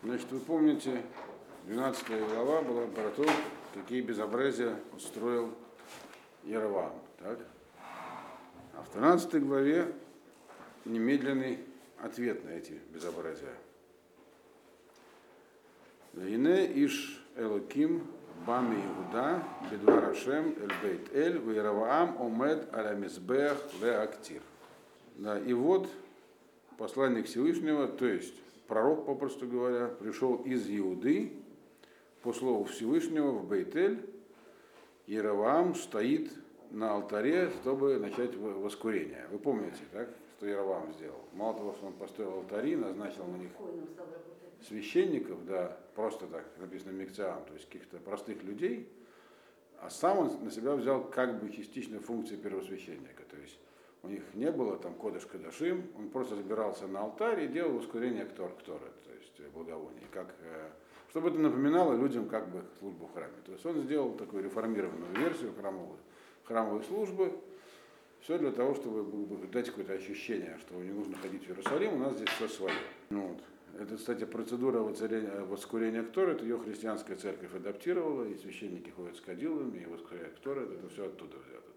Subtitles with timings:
[0.00, 1.02] Значит, вы помните,
[1.66, 3.26] 12 глава была про то,
[3.74, 5.52] какие безобразия устроил
[6.44, 6.92] Яровам.
[7.18, 7.40] Так?
[8.74, 9.92] А в 13 главе
[10.84, 11.58] немедленный
[12.00, 13.54] ответ на эти безобразия.
[16.14, 18.06] Ине иш элоким
[18.46, 24.42] бами Иуда бедварашем эль бейт эль вейраваам омед аля мизбех леактир.
[25.16, 25.88] Да, и вот
[26.76, 28.34] посланник Всевышнего, то есть
[28.68, 31.32] пророк, попросту говоря, пришел из Иуды
[32.22, 34.08] по слову Всевышнего в Бейтель,
[35.06, 36.30] и Раваам стоит
[36.70, 39.26] на алтаре, чтобы начать воскурение.
[39.32, 41.24] Вы помните, так, что Яровам сделал?
[41.32, 43.50] Мало того, что он построил алтари, назначил на них
[44.68, 48.88] священников, да, просто так написано Мекциам, то есть каких-то простых людей,
[49.80, 53.22] а сам он на себя взял как бы частично функции первосвященника.
[53.30, 53.58] То есть
[54.02, 58.24] у них не было там кодыш кадашим, он просто забирался на алтарь и делал ускорение
[58.24, 60.70] ктор ктора, то есть благовоние, как, э,
[61.10, 63.34] чтобы это напоминало людям как бы службу в храме.
[63.44, 65.98] То есть он сделал такую реформированную версию храмовой,
[66.44, 67.32] храмовой службы,
[68.20, 72.14] все для того, чтобы дать какое-то ощущение, что не нужно ходить в Иерусалим, у нас
[72.14, 72.74] здесь все свое.
[73.10, 73.42] Ну, вот.
[73.78, 79.78] Это, кстати, процедура воскурения Ктора, это ее христианская церковь адаптировала, и священники ходят с кадилами,
[79.78, 81.70] и воскуряют Ктора, это все оттуда взято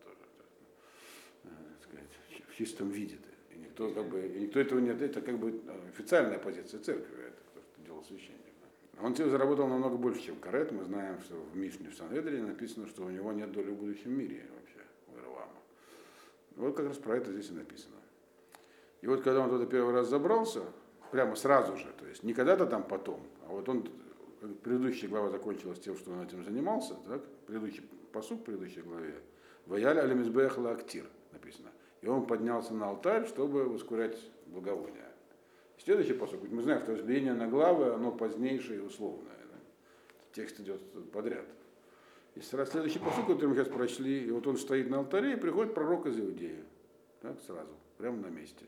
[2.50, 3.18] в чистом виде.
[3.52, 7.42] И никто, как бы, и никто этого нет, это как бы официальная позиция церкви, это
[7.54, 8.42] то, что делал священник.
[9.02, 10.72] Он заработал намного больше, чем Карет.
[10.72, 14.18] Мы знаем, что в Мишне в Санедре написано, что у него нет доли в будущем
[14.18, 15.60] мире вообще, у Иравама.
[16.56, 17.96] Вот как раз про это здесь и написано.
[19.02, 20.62] И вот когда он туда первый раз забрался,
[21.12, 23.90] прямо сразу же, то есть не когда-то там потом, а вот он,
[24.64, 27.26] предыдущая глава закончилась тем, что он этим занимался, так?
[27.48, 29.16] предыдущий посуд предыдущей главе,
[29.66, 31.70] Ваяль алимизбех актир написано.
[32.02, 35.12] И он поднялся на алтарь, чтобы воскурять благовония.
[35.78, 36.40] Следующий посок.
[36.50, 39.38] Мы знаем, что разделение на главы, оно позднейшее и условное.
[39.52, 39.58] Да?
[40.34, 41.46] Текст идет подряд.
[42.36, 45.74] И следующий посок, который мы сейчас прочли, и вот он стоит на алтаре, и приходит
[45.74, 46.64] пророк из Иудеи.
[47.22, 48.66] Так, сразу, прямо на месте.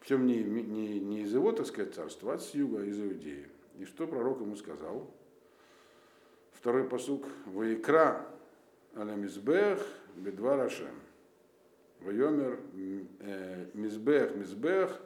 [0.00, 3.48] Причем не, не, не из его, так сказать, царства, а с юга, из Иудеи.
[3.78, 5.08] И что пророк ему сказал?
[6.52, 7.26] Второй посук.
[7.46, 8.26] Ваикра
[8.94, 9.86] алямизбех
[10.16, 10.94] бедва рашем.
[12.00, 12.60] Вайомер
[13.74, 15.00] Мизбех Мизбех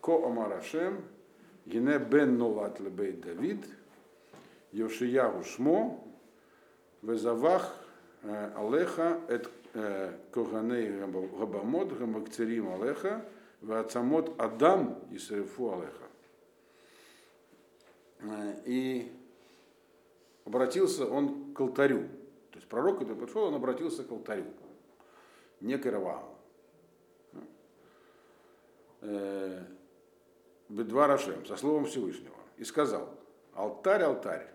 [0.00, 1.02] Ко Омарашем
[1.66, 3.64] Гене Бен Нолат Лебейт Давид
[4.72, 6.04] Йошиягу Шмо
[7.02, 7.74] Везавах
[8.22, 9.50] Алеха Эт
[10.32, 13.24] Коганей Габамот Гамакцерим Алеха
[13.60, 16.04] Вацамот Адам Исрефу Алеха.
[18.66, 19.12] И
[20.44, 22.08] обратился он к алтарю.
[22.50, 24.44] То есть пророк, который пришел, он обратился к алтарю
[25.60, 26.38] не к Ираваму.
[29.02, 29.64] Э,
[30.68, 33.18] Бедва Рашем, со словом Всевышнего, и сказал,
[33.54, 34.48] алтарь, алтарь,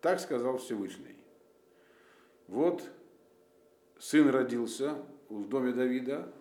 [0.00, 1.16] так сказал Всевышний.
[2.46, 2.82] Вот
[3.98, 4.96] сын родился
[5.28, 6.32] в доме Давида,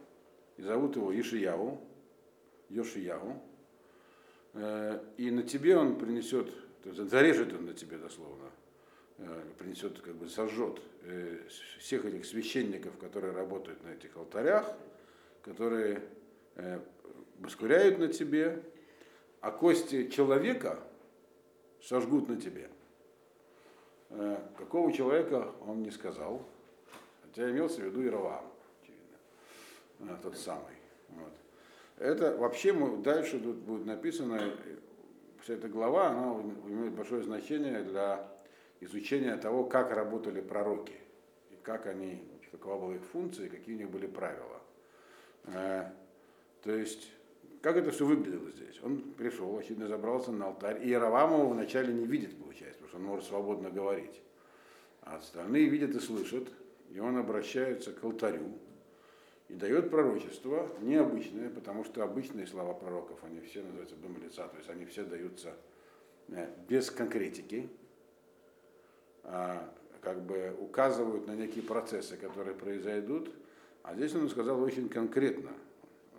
[0.57, 1.79] и зовут его Ишияу,
[2.69, 3.41] Йошияу,
[4.53, 6.51] э, и на тебе он принесет,
[6.83, 8.51] то есть зарежет он на тебе дословно,
[9.57, 11.40] принесет, как бы сожжет э,
[11.80, 14.74] всех этих священников, которые работают на этих алтарях,
[15.41, 16.02] которые
[16.56, 16.80] э,
[17.40, 18.63] воскуряют на тебе,
[19.41, 20.79] а кости человека
[21.81, 22.69] сожгут на тебе.
[24.58, 26.44] Какого человека он не сказал,
[27.22, 28.44] хотя имелся в виду Иравам,
[28.81, 30.74] очевидно, тот самый.
[31.09, 31.31] Вот.
[32.00, 34.41] Это вообще дальше тут будет написано,
[35.41, 38.28] вся эта глава, она имеет большое значение для
[38.81, 40.95] изучение того, как работали пророки,
[41.51, 44.62] и как они, какова была их функция, и какие у них были правила.
[45.45, 45.91] Э,
[46.63, 47.12] то есть,
[47.62, 48.79] как это все выглядело здесь?
[48.84, 52.97] Он пришел, очевидно, забрался на алтарь, и Яровам его вначале не видит, получается, потому что
[52.97, 54.22] он может свободно говорить.
[55.01, 56.47] А остальные видят и слышат,
[56.91, 58.53] и он обращается к алтарю,
[59.47, 64.69] и дает пророчество необычное, потому что обычные слова пророков, они все называются дом то есть
[64.69, 65.56] они все даются
[66.29, 67.70] э, без конкретики,
[70.02, 73.31] как бы указывают на некие процессы, которые произойдут.
[73.84, 75.52] А здесь он сказал очень конкретно.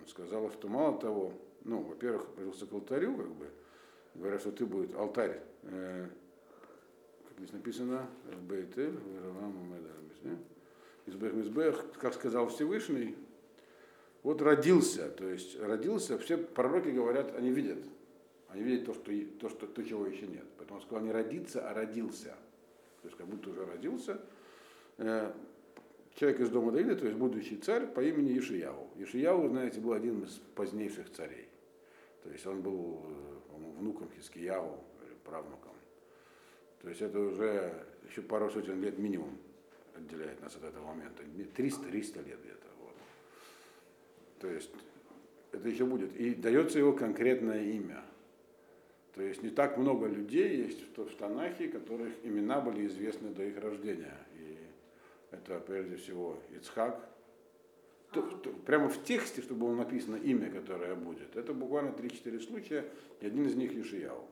[0.00, 1.32] Он сказал, что мало того,
[1.64, 3.46] ну, во-первых, пришелся к алтарю, как бы,
[4.14, 6.08] говорят, что ты будет алтарь, э,
[7.28, 8.06] как здесь написано,
[8.48, 8.98] Бейтель,
[11.06, 13.16] Избех, как сказал Всевышний,
[14.22, 17.78] вот родился, то есть родился, все пророки говорят, они видят,
[18.48, 19.10] они видят то, что,
[19.40, 20.44] то, что, то чего еще нет.
[20.58, 22.36] Поэтому он сказал не родиться, а родился
[23.02, 24.20] то есть как будто уже родился,
[24.98, 25.32] э,
[26.14, 28.90] человек из дома Давида, то есть будущий царь по имени Ишияу.
[28.96, 31.48] Ишияу, знаете, был один из позднейших царей.
[32.22, 33.06] То есть он был,
[33.48, 34.84] по-моему, внуком Хискияву
[35.24, 35.72] правнуком.
[36.82, 39.38] То есть это уже еще пару сотен лет минимум
[39.94, 41.22] отделяет нас от этого момента.
[41.22, 42.66] 300-300 лет где-то.
[42.80, 42.94] Вот.
[44.40, 44.70] То есть
[45.52, 46.14] это еще будет.
[46.16, 48.02] И дается его конкретное имя.
[49.14, 53.58] То есть не так много людей есть в Танахе, которых имена были известны до их
[53.58, 54.16] рождения.
[54.38, 54.56] И
[55.30, 57.08] это прежде всего Ицхак.
[58.12, 61.36] То, то, прямо в тексте, чтобы было написано имя, которое будет.
[61.36, 62.84] Это буквально 3-4 случая,
[63.20, 64.24] и один из них Ишияу.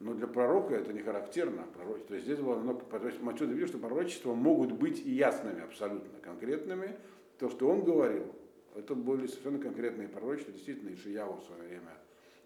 [0.00, 1.64] Но для пророка это не характерно.
[2.08, 5.10] То есть здесь было много, то есть мы отсюда видим, что пророчества могут быть и
[5.10, 6.96] ясными, абсолютно конкретными.
[7.38, 8.32] То, что он говорил,
[8.74, 11.96] это были совершенно конкретные пророчества, действительно, Ишияву в свое время,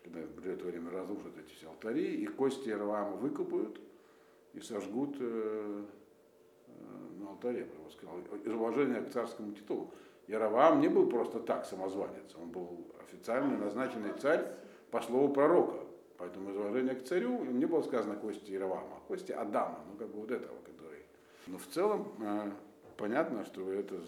[0.03, 3.81] когда это время разрушат эти все алтари, и кости Равама выкопают
[4.53, 5.85] и сожгут э,
[6.67, 9.93] э, на алтаре, я сказал, из уважения к царскому титулу.
[10.29, 14.47] Яровам не был просто так самозванец, он был официально назначенный царь
[14.91, 15.85] по слову пророка.
[16.19, 20.09] Поэтому из уважения к царю не было сказано кости Яровама, а кости Адама, ну как
[20.09, 21.01] бы вот этого, который.
[21.49, 22.51] Но в целом э,
[22.97, 24.01] понятно, что это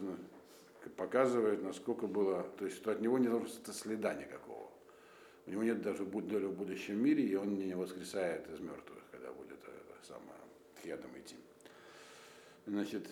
[0.96, 4.63] показывает, насколько было, то есть что от него не должно следа никакого.
[5.46, 9.31] У него нет даже доли в будущем мире, и он не воскресает из мертвых, когда
[9.32, 10.38] будет это самое
[10.82, 11.37] хедом идти.
[12.67, 13.06] Значит,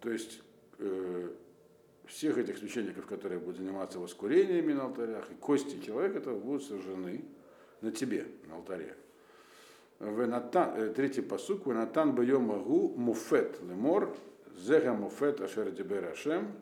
[0.00, 0.40] то есть
[0.78, 1.30] э,
[2.06, 7.24] всех этих священников, которые будут заниматься воскурениями на алтарях, и кости человека этого будут сожжены
[7.80, 8.96] на тебе, на алтаре.
[9.98, 14.16] Венатан, э, третий посук, Венатан бьем магу муфет лемор,
[14.56, 16.52] зега муфет ашер дибер ашем,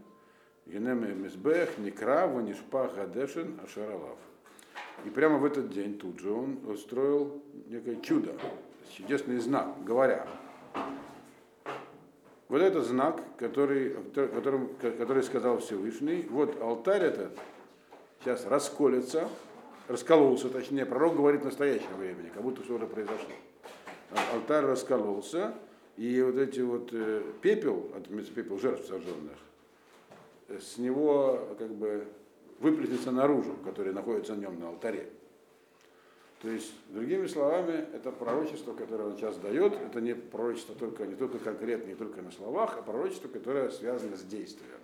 [0.69, 4.19] Генеме Мизбех, Некра, Ванишпа, Гадешин, Ашаралав.
[5.05, 8.35] И прямо в этот день тут же он устроил некое чудо,
[8.97, 10.27] чудесный знак, говоря,
[12.49, 17.39] вот этот знак, который, которым, который сказал Всевышний, вот алтарь этот
[18.21, 19.29] сейчас расколется,
[19.87, 23.33] раскололся, точнее, пророк говорит в настоящем времени, как будто все уже произошло.
[24.33, 25.55] Алтарь раскололся,
[25.99, 27.91] и вот эти вот э, пепел,
[28.35, 29.37] пепел жертв сожженных,
[30.49, 32.06] с него как бы
[32.60, 35.10] выплеснется наружу, который находится на нем на алтаре.
[36.40, 41.16] То есть, другими словами, это пророчество, которое он сейчас дает, это не пророчество только, не
[41.16, 44.78] только конкретно, не только на словах, а пророчество, которое связано с действием.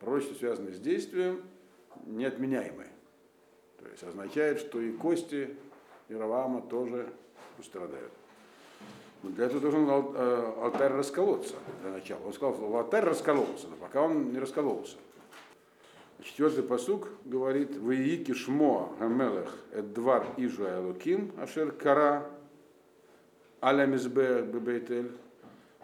[0.00, 1.42] Пророчество, связанное с действием,
[2.04, 2.90] неотменяемое.
[3.78, 5.56] То есть означает, что и кости
[6.08, 7.10] Иравама тоже
[7.56, 8.12] пострадают.
[9.22, 12.20] Но для этого должен алтарь расколоться для начала.
[12.26, 14.98] Он сказал, что алтарь раскололся, но пока он не раскололся.
[16.24, 22.30] Четвертый посук говорит, «Ваики шмо гамелех эдвар ижу элуким ашер кара
[23.60, 25.10] аля мизбех бебейтель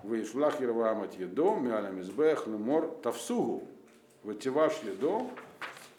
[0.05, 3.65] вейшлах Ерваамат едо миаля мизбех лемор тавсугу
[4.23, 5.29] вативаш едо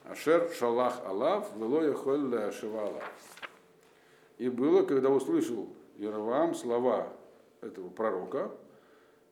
[0.09, 3.03] ашер шалах алав вело яхоль ашевала».
[4.37, 7.11] И было, когда услышал Ерваам слова
[7.59, 8.51] этого пророка,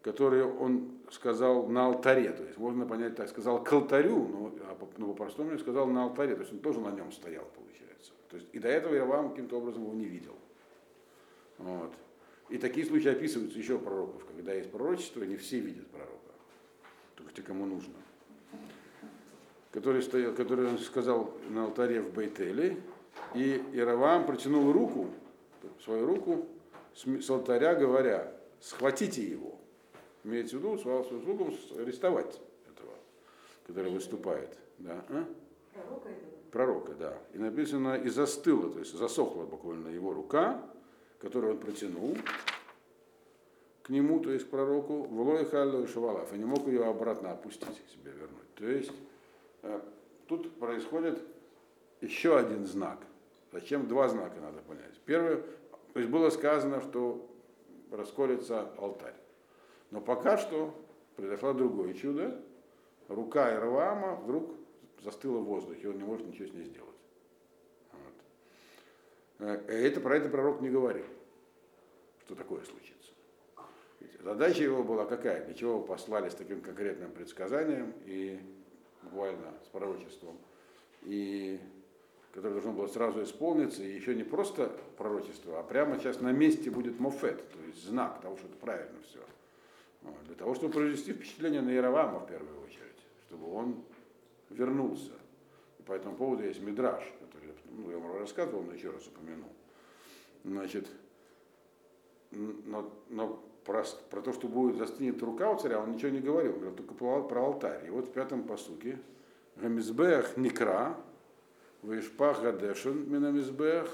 [0.01, 4.77] которые он сказал на алтаре, то есть можно понять так, сказал к алтарю, но, а
[4.97, 8.11] ну, по-простому сказал на алтаре, то есть он тоже на нем стоял, получается.
[8.29, 10.35] То есть, и до этого я вам каким-то образом его не видел.
[11.57, 11.93] Вот.
[12.49, 16.33] И такие случаи описываются еще у пророков, когда есть пророчество, не все видят пророка,
[17.15, 17.93] только те, кому нужно.
[19.71, 22.77] Который, стоял, который сказал на алтаре в Бейтеле,
[23.33, 25.07] и Иераваам протянул руку,
[25.83, 26.47] свою руку
[26.95, 29.59] с алтаря, говоря, схватите его.
[30.27, 32.91] Имеется в виду, своим слугам арестовать этого,
[33.65, 34.57] который выступает.
[34.77, 35.01] Да?
[35.07, 35.25] А?
[35.73, 36.09] Пророка
[36.51, 37.17] Пророка, да.
[37.33, 40.61] И написано, и застыла, то есть засохла буквально его рука,
[41.19, 42.17] которую он протянул
[43.83, 47.31] к нему, то есть к пророку, в Лойхаллу и Шавалав, и не мог ее обратно
[47.31, 48.53] опустить, себе вернуть.
[48.55, 48.91] То есть
[49.63, 49.79] э,
[50.27, 51.21] тут происходит
[52.01, 52.99] еще один знак.
[53.53, 54.99] Зачем два знака надо понять?
[55.05, 55.37] Первый,
[55.93, 57.25] то есть было сказано, что
[57.91, 59.15] расколется алтарь.
[59.91, 60.73] Но пока что
[61.15, 62.41] произошло другое чудо.
[63.07, 64.51] Рука Ирвама вдруг
[65.03, 66.95] застыла в воздухе, он не может ничего с ней сделать.
[67.91, 69.47] Вот.
[69.47, 71.05] Э, это, про это пророк не говорил,
[72.25, 73.11] что такое случится.
[74.21, 75.45] Задача его была какая?
[75.45, 78.39] Для чего его послали с таким конкретным предсказанием и
[79.03, 80.37] буквально с пророчеством.
[81.03, 81.59] И
[82.33, 86.69] которое должно было сразу исполниться, и еще не просто пророчество, а прямо сейчас на месте
[86.69, 89.19] будет мофет, то есть знак того, что это правильно все.
[90.01, 93.83] Вот, для того, чтобы произвести впечатление на Яровама в первую очередь, чтобы он
[94.49, 95.13] вернулся.
[95.79, 99.51] И по этому поводу есть мидраж, который ну, я вам рассказывал, но еще раз упомянул.
[100.43, 100.87] Значит,
[102.31, 106.53] но, но про, про то, что будет застынет рука у царя, он ничего не говорил,
[106.53, 107.87] он говорил только про, про алтарь.
[107.87, 108.97] И вот в пятом посуке
[109.57, 110.95] Гамизбех Никра,
[111.83, 113.89] Вишпах Гадешин Минамизбех,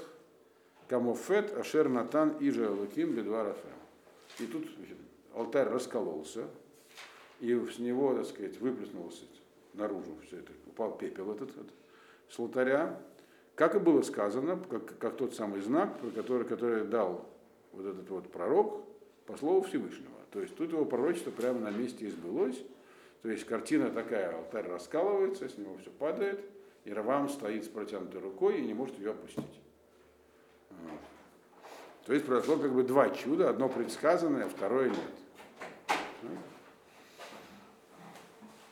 [0.88, 3.70] Камофет Ашер Натан Иже Луким Бедварафем.
[4.38, 4.98] И тут значит,
[5.34, 6.48] алтарь раскололся,
[7.40, 9.24] и с него, так сказать, выплеснулся
[9.74, 11.72] наружу все это, упал пепел этот, этот
[12.28, 13.00] с алтаря,
[13.54, 17.28] как и было сказано, как, как тот самый знак, который, который дал
[17.72, 18.84] вот этот вот пророк
[19.26, 20.10] по слову Всевышнего.
[20.32, 22.60] То есть тут его пророчество прямо на месте избылось.
[23.22, 26.40] То есть картина такая, алтарь раскалывается, с него все падает,
[26.84, 29.44] и Равам стоит с протянутой рукой и не может ее опустить.
[30.70, 31.00] Вот.
[32.06, 34.98] То есть произошло как бы два чуда, одно предсказанное, а второе нет.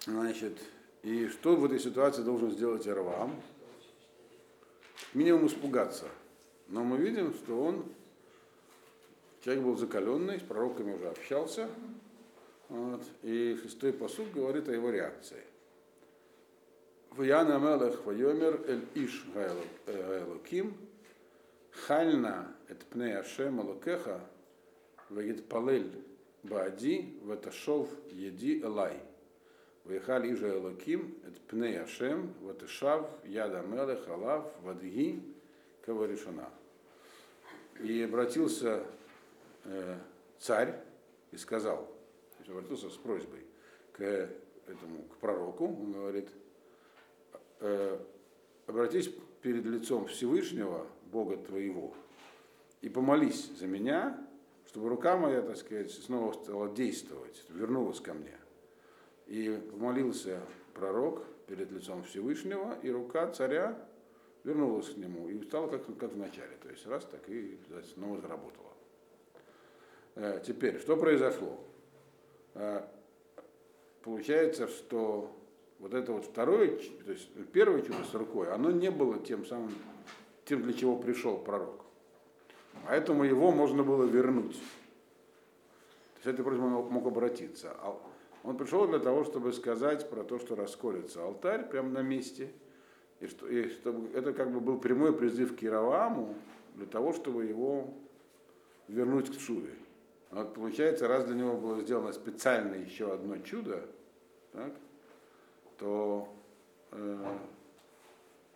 [0.04, 0.58] Значит,
[1.02, 3.40] и что в этой ситуации должен сделать Равам?
[5.14, 6.06] Минимум испугаться.
[6.68, 7.84] Но мы видим, что он
[9.44, 11.68] Человек был закаленный, с пророками уже общался.
[12.68, 15.42] Вот, и шестой посуд говорит о его реакции.
[17.10, 20.74] Ваяна Мелех Вайомер Эль Иш Гайлоким
[21.72, 24.20] Хальна Эт Пне Ашем Алокеха
[25.10, 25.92] Вагит Палель
[26.44, 28.96] Баади Ваташов Еди Элай
[29.84, 35.22] Ваяхаль Иже Элоким Эт Пне Ашем Ваташав Яда Мелех Алав Вадги
[35.84, 36.48] Каваришана.
[37.80, 38.84] И обратился
[39.64, 39.98] э,
[40.38, 40.78] царь
[41.32, 43.44] и сказал, то есть обратился с просьбой
[43.92, 44.02] к
[44.66, 46.28] этому, к пророку, он говорит,
[47.60, 47.98] э,
[48.66, 49.10] обратись
[49.40, 51.94] перед лицом Всевышнего, Бога твоего,
[52.80, 54.18] и помолись за меня,
[54.66, 58.36] чтобы рука моя, так сказать, снова стала действовать, вернулась ко мне.
[59.32, 60.42] И помолился
[60.74, 63.78] пророк перед лицом Всевышнего, и рука царя
[64.44, 66.54] вернулась к нему, и стала как, как в начале.
[66.62, 67.58] То есть раз так и
[67.94, 68.72] снова заработала.
[70.16, 71.58] Э, теперь, что произошло?
[72.52, 72.82] Э,
[74.02, 75.34] получается, что
[75.78, 79.72] вот это вот второе, то есть первое чудо с рукой, оно не было тем самым,
[80.44, 81.86] тем, для чего пришел пророк.
[82.86, 84.56] Поэтому его можно было вернуть.
[84.56, 87.74] То есть это просьба мог обратиться.
[87.80, 87.98] А
[88.42, 92.50] он пришел для того, чтобы сказать про то, что расколется алтарь прямо на месте.
[93.20, 96.34] И, что, и чтобы это как бы был прямой призыв к Яроваму
[96.74, 97.94] для того, чтобы его
[98.88, 99.74] вернуть к Шуве.
[100.32, 103.86] Вот получается, раз для него было сделано специально еще одно чудо,
[104.52, 104.72] так,
[105.78, 106.26] то
[106.90, 107.38] э,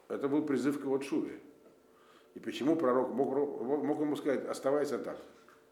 [0.08, 1.38] это был призыв к его шуве.
[2.34, 3.30] И почему пророк мог,
[3.62, 5.18] мог ему сказать, оставайся так,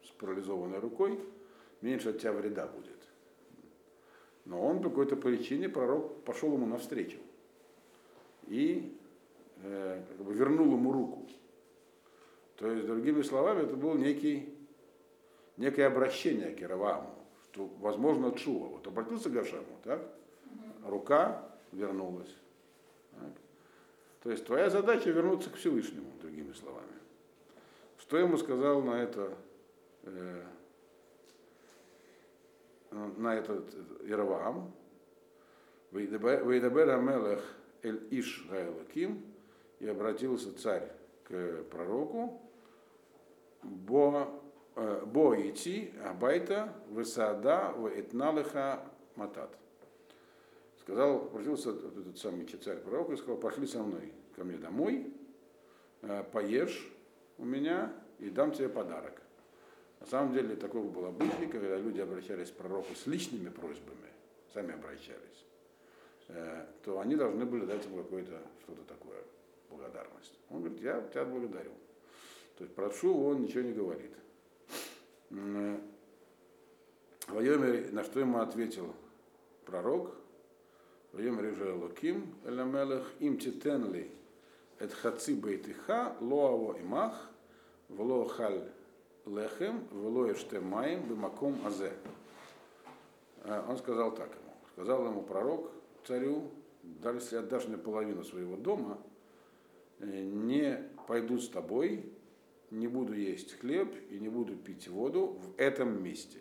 [0.03, 1.19] с парализованной рукой,
[1.81, 2.94] меньше от тебя вреда будет.
[4.45, 7.19] Но он по какой-то причине, пророк пошел ему навстречу
[8.47, 8.97] и
[9.63, 11.27] э, как бы вернул ему руку.
[12.57, 14.55] То есть, другими словами, это был некий
[15.57, 18.69] некое обращение к Ираваму, что, возможно, Чува.
[18.69, 20.03] Вот обратился к Гашему, так?
[20.85, 22.35] Рука вернулась.
[23.13, 23.31] Так?
[24.23, 26.89] То есть твоя задача вернуться к Всевышнему, другими словами.
[27.99, 29.35] Что ему сказал на это,
[30.03, 30.43] э,
[33.17, 33.75] на этот
[34.05, 34.75] Иравам?
[35.93, 37.43] Вейдабер Амелех
[37.83, 39.25] Эль Иш Гайлаким,
[39.81, 40.91] и обратился царь
[41.25, 42.41] к пророку,
[43.63, 44.41] бо
[44.77, 48.85] Э, бо идти абайта в этналыха
[49.15, 49.57] матат.
[50.81, 55.13] Сказал, обратился этот самый царь пророк и сказал, пошли со мной ко мне домой,
[56.03, 56.93] э, поешь
[57.39, 59.23] у меня и дам тебе подарок.
[60.05, 64.11] На самом деле такого был обычай, когда люди обращались к пророку с личными просьбами,
[64.53, 65.47] сами обращались,
[66.29, 69.23] э, то они должны были дать ему какое-то что-то такое,
[69.71, 70.39] благодарность.
[70.51, 71.71] Он говорит, я тебя благодарю.
[72.59, 74.11] То есть прошу, он ничего не говорит.
[77.29, 78.95] Вайомер, на что ему ответил
[79.65, 80.15] пророк,
[81.13, 84.11] Вайомер же Луким, Эламелех, им титенли,
[84.79, 87.31] эт хаци бейтиха, лоаво имах,
[87.89, 88.69] вло халь
[89.27, 91.93] лехем, вло эште маем, бимаком азе.
[93.43, 95.71] А, он сказал так ему, сказал ему пророк,
[96.07, 96.51] царю,
[96.83, 98.99] даже если отдашь мне половину своего дома,
[100.01, 102.13] э, не пойду с тобой,
[102.71, 106.41] не буду есть хлеб и не буду пить воду в этом месте.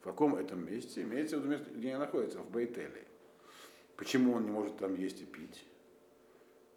[0.00, 1.02] В каком этом месте?
[1.02, 3.04] Имеется в виду место, где они находятся, в Бейтеле.
[3.96, 5.66] Почему он не может там есть и пить?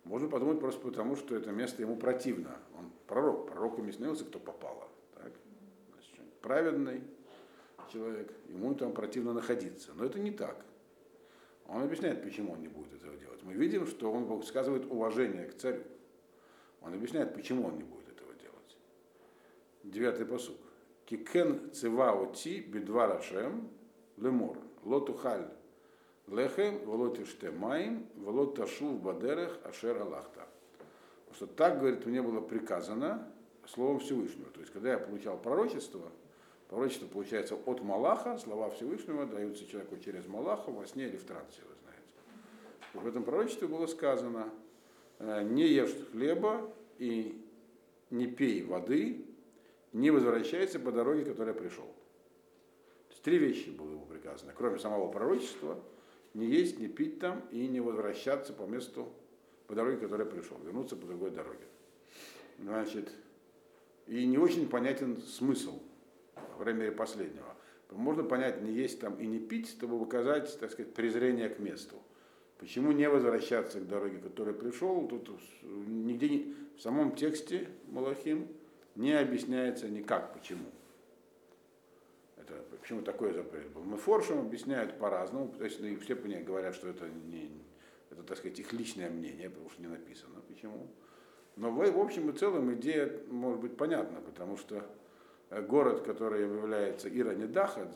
[0.03, 2.57] Можно подумать просто потому, что это место ему противно.
[2.77, 4.88] Он пророк, пророками снился, кто попало.
[6.41, 7.01] Праведный
[7.91, 9.91] человек, ему там противно находиться.
[9.95, 10.65] Но это не так.
[11.67, 13.43] Он объясняет, почему он не будет этого делать.
[13.43, 15.83] Мы видим, что он высказывает уважение к царю.
[16.81, 17.99] Он объясняет, почему он не будет
[19.89, 20.57] девятый посук.
[21.05, 23.69] Кикен циваоти бедвар Ашем
[24.17, 24.57] лемор.
[24.83, 25.49] Лотухаль
[26.27, 30.47] лехем, волотиште маим, волоташу в бадерех ашер аллахта.
[31.33, 33.27] Что так, говорит, мне было приказано
[33.67, 34.49] словом Всевышнего.
[34.51, 36.11] То есть, когда я получал пророчество,
[36.69, 41.61] пророчество получается от Малаха, слова Всевышнего даются человеку через Малаха во сне или в трансе,
[41.67, 42.13] вы знаете.
[42.93, 44.49] В этом пророчестве было сказано,
[45.17, 47.43] «Э, не ешь хлеба и
[48.11, 49.25] не пей воды,
[49.93, 51.85] не возвращайся по дороге, которой я пришел.
[51.85, 55.83] То есть три вещи было ему приказано, кроме самого пророчества,
[56.35, 59.11] не есть, не пить там и не возвращаться по месту,
[59.65, 61.65] по дороге, которой я пришел, вернуться по другой дороге.
[62.59, 63.11] Значит,
[64.05, 65.79] и не очень понятен смысл,
[66.59, 67.55] по крайней мере, последнего.
[67.89, 71.95] Можно понять, не есть там и не пить, чтобы показать, так сказать, презрение к месту.
[72.59, 75.07] Почему не возвращаться к дороге, к которой пришел?
[75.07, 75.29] Тут
[75.63, 78.49] нигде не, в самом тексте Малахим
[78.95, 80.65] не объясняется никак, почему.
[82.35, 83.83] Это, почему такой запрет был.
[83.83, 87.49] Мы форшем объясняют по-разному, то есть ну, и все говорят, что это, не,
[88.11, 90.41] это, так сказать, их личное мнение, потому что не написано.
[90.49, 90.87] Почему?
[91.55, 94.85] Но в, общем и целом идея может быть понятна, потому что
[95.49, 97.95] город, который является Иранидахат,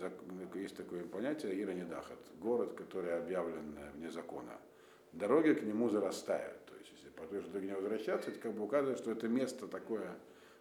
[0.55, 4.53] есть такое понятие Иранидахат, город, который объявлен э, вне закона,
[5.11, 6.65] дороги к нему зарастают.
[6.65, 9.27] То есть, если по той же дороге не возвращаться, это как бы указывает, что это
[9.27, 10.07] место такое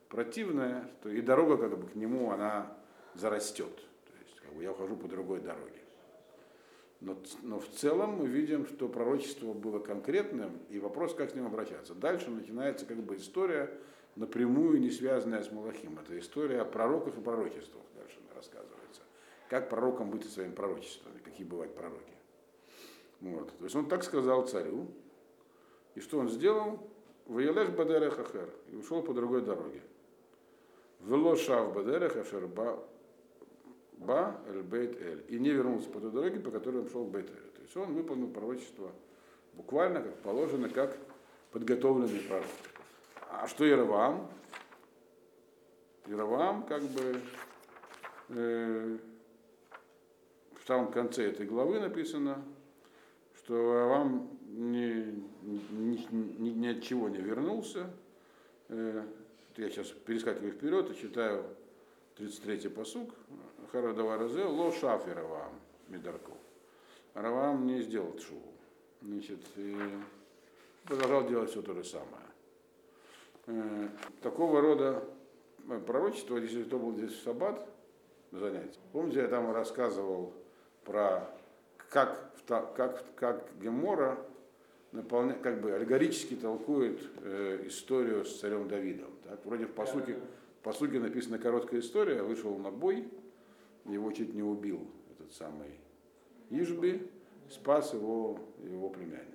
[0.09, 2.77] противное, что и дорога как бы к нему, она
[3.15, 3.75] зарастет.
[3.75, 5.82] То есть, как бы я ухожу по другой дороге.
[7.03, 11.47] Но, но в целом мы видим, что пророчество было конкретным, и вопрос, как с ним
[11.47, 11.95] обращаться.
[11.95, 13.77] Дальше начинается как бы история,
[14.15, 15.99] напрямую не связанная с Малахим.
[15.99, 19.03] Это история о пророках и пророчествах дальше рассказывается.
[19.51, 22.13] Как пророкам быть со своими пророчествами, какие бывают пророки.
[23.21, 23.49] Вот.
[23.59, 24.87] То есть он так сказал царю,
[25.97, 26.89] и что он сделал?
[27.27, 29.83] Ваелех бадерех ахер, и ушел по другой дороге.
[31.01, 32.47] Вело шав бадерех ашер
[34.05, 35.25] ба эль бейт эль.
[35.29, 37.51] И не вернулся по той дороге, по которой он шел в бейт эль.
[37.55, 38.93] То есть он выполнил пророчество
[39.55, 40.97] буквально, как положено, как
[41.51, 42.47] подготовленный пророк.
[43.31, 44.29] А что Яровам?
[46.07, 47.21] Яровам как бы
[48.31, 48.99] э,
[50.55, 52.43] в самом конце этой главы написано,
[53.37, 57.91] что Яровам ни, ни, ни, ни от чего не вернулся.
[58.69, 59.05] Э,
[59.57, 61.45] я сейчас перескакиваю вперед и читаю
[62.17, 62.71] 33-й
[63.73, 63.83] посук.
[63.83, 66.37] Харадаваразе ло шафи Раваам Медарков.
[67.15, 68.53] Раваам не сделал шуву.
[69.01, 69.77] Значит, и
[70.85, 72.07] продолжал делать все то же самое.
[73.47, 73.89] Э,
[74.23, 75.05] такого рода
[75.87, 77.67] пророчество, если кто был здесь в Саббат,
[78.31, 78.79] занятие.
[78.93, 80.33] Помните, я там рассказывал
[80.85, 81.29] про
[81.91, 84.19] как, как, как Гемора
[84.93, 89.11] наполня, как бы аллегорически толкует э, историю с царем Давидом.
[89.25, 89.45] Так?
[89.45, 90.15] Вроде в посуке,
[90.61, 93.09] в посуке написана короткая история, вышел на бой,
[93.85, 95.71] его чуть не убил этот самый
[96.51, 97.09] Ижби,
[97.49, 99.29] спас его, его племянник.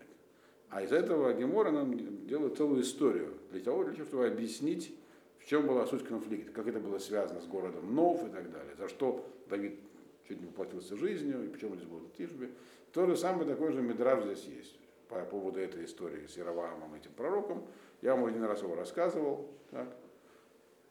[0.69, 4.93] А из этого Гемора нам делает целую историю для того, для того, чтобы объяснить,
[5.39, 8.75] в чем была суть конфликта, как это было связано с городом Нов и так далее,
[8.75, 9.79] за что Давид
[10.27, 12.51] чуть не поплатился жизнью, и почему здесь был Тишби.
[12.91, 17.11] То же самое, такой же Мидраж здесь есть по поводу этой истории с Яровамом, этим
[17.13, 17.65] пророком.
[18.01, 19.87] Я вам один раз его рассказывал, так,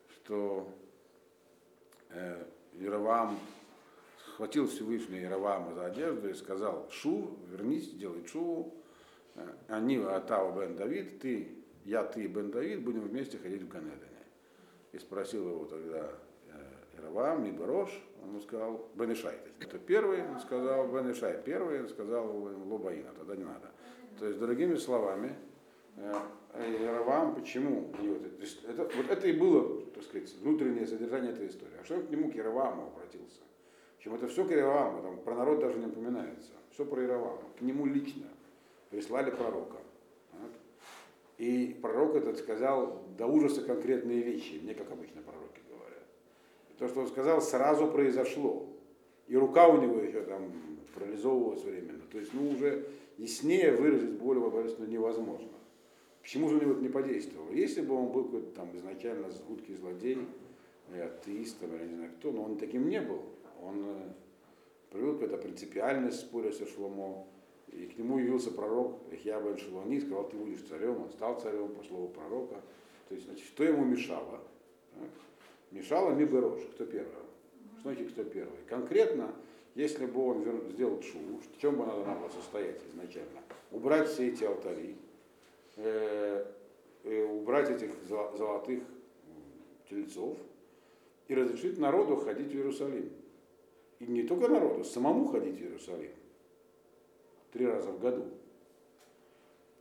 [0.09, 0.73] что
[2.11, 2.45] э,
[2.81, 3.39] Яровам
[4.33, 8.73] схватил Всевышний Яровама за одежду и сказал, Шу, вернись, делай Шу,
[9.69, 11.49] они Атава бен Давид, ты,
[11.85, 14.03] я, ты бен Давид, будем вместе ходить в Ганедане.
[14.93, 16.11] И спросил его тогда
[16.97, 17.91] Яровам, не Барош,
[18.23, 19.39] он ему сказал, Бенешай.
[19.61, 22.27] Это первый, он сказал, Бенешай первый, он сказал
[22.67, 23.71] Лобаина, тогда не надо.
[24.19, 25.35] То есть, другими словами,
[27.07, 27.93] Яровам, почему?
[28.03, 31.75] И вот, это, это, вот это и было, так сказать, внутреннее содержание этой истории.
[31.81, 33.41] А что к нему к Яроваму обратился?
[33.99, 36.53] Чем это все к Яроваму, там про народ даже не упоминается.
[36.71, 37.43] Все про Яровама.
[37.59, 38.27] К нему лично
[38.91, 39.79] прислали пророка.
[40.33, 40.51] Так?
[41.39, 46.05] И пророк этот сказал до ужаса конкретные вещи, мне как обычно пророки говорят.
[46.71, 48.67] И то, что он сказал, сразу произошло.
[49.27, 50.53] И рука у него еще там
[50.95, 52.03] парализовывалась временно.
[52.11, 52.87] То есть, ну, уже
[53.19, 55.49] яснее выразить более божественно невозможно.
[56.27, 57.53] Почему же он вот не подействовал?
[57.53, 60.27] Если бы он был какой-то там изначально жуткий злодей,
[60.91, 63.23] или атеист, или не знаю кто, но он таким не был.
[63.63, 64.13] Он э,
[64.91, 67.29] привел какую-то принципиальность споря со Шломо,
[67.69, 71.85] и к нему явился пророк Эхья бен сказал, ты будешь царем, он стал царем по
[71.85, 72.57] слову пророка.
[73.09, 74.41] То есть, значит, что ему мешало?
[74.95, 75.09] Так?
[75.71, 77.13] Мешало Миберош, кто первый?
[77.79, 78.59] Что значит, кто первый?
[78.69, 79.33] Конкретно,
[79.77, 83.43] если бы он сделал шуву, в чем бы надо было состоять изначально?
[83.71, 85.06] Убрать все эти алтари, Э, э,
[85.77, 88.83] убрать этих золотых
[89.89, 90.37] тельцов
[91.29, 93.11] и разрешить народу ходить в Иерусалим.
[93.99, 96.13] И не только народу, самому ходить в Иерусалим.
[97.53, 98.25] Три раза в году.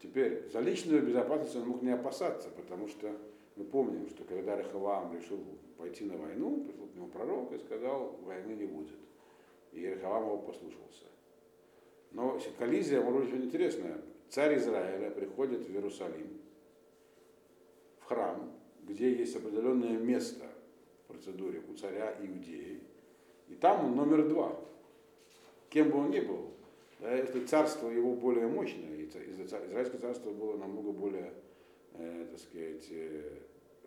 [0.01, 3.15] Теперь, за личную безопасность он мог не опасаться, потому что
[3.55, 5.39] Мы помним, что когда Рахаваам решил
[5.77, 8.97] пойти на войну, пришел к нему пророк и сказал, войны не будет.
[9.71, 11.05] И Рахаваам его послушался.
[12.11, 14.01] Но коллизия, может быть, интересная.
[14.29, 16.39] Царь Израиля приходит в Иерусалим,
[17.99, 18.51] в храм,
[18.83, 20.45] где есть определенное место
[21.03, 22.81] в процедуре у царя Иудеи,
[23.47, 24.59] и там он номер два.
[25.69, 26.51] Кем бы он ни был,
[26.99, 31.33] да, если царство его более мощное, и израильское царство было намного более,
[31.93, 33.39] э, так сказать, э,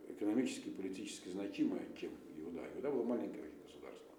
[0.08, 2.62] экономически, политически значимое, чем Иуда.
[2.76, 4.12] Иуда было маленькое государство.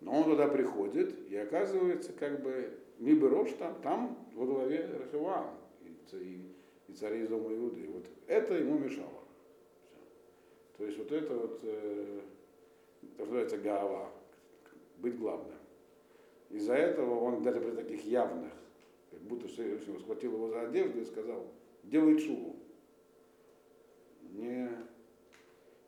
[0.00, 6.52] Но он туда приходит, и оказывается, как бы, Миберош там, там во главе Рахиваам и,
[6.88, 7.88] и, царей из дома Иуды.
[7.88, 9.22] Вот это ему мешало.
[9.90, 10.78] Все.
[10.78, 12.20] То есть вот это вот, э,
[13.18, 14.10] называется гава,
[14.98, 15.58] быть главным.
[16.50, 18.52] Из-за этого он даже при таких явных,
[19.10, 21.44] как будто Всевышний схватил его за одежду и сказал,
[21.82, 22.56] делай шубу.
[24.32, 24.70] Не,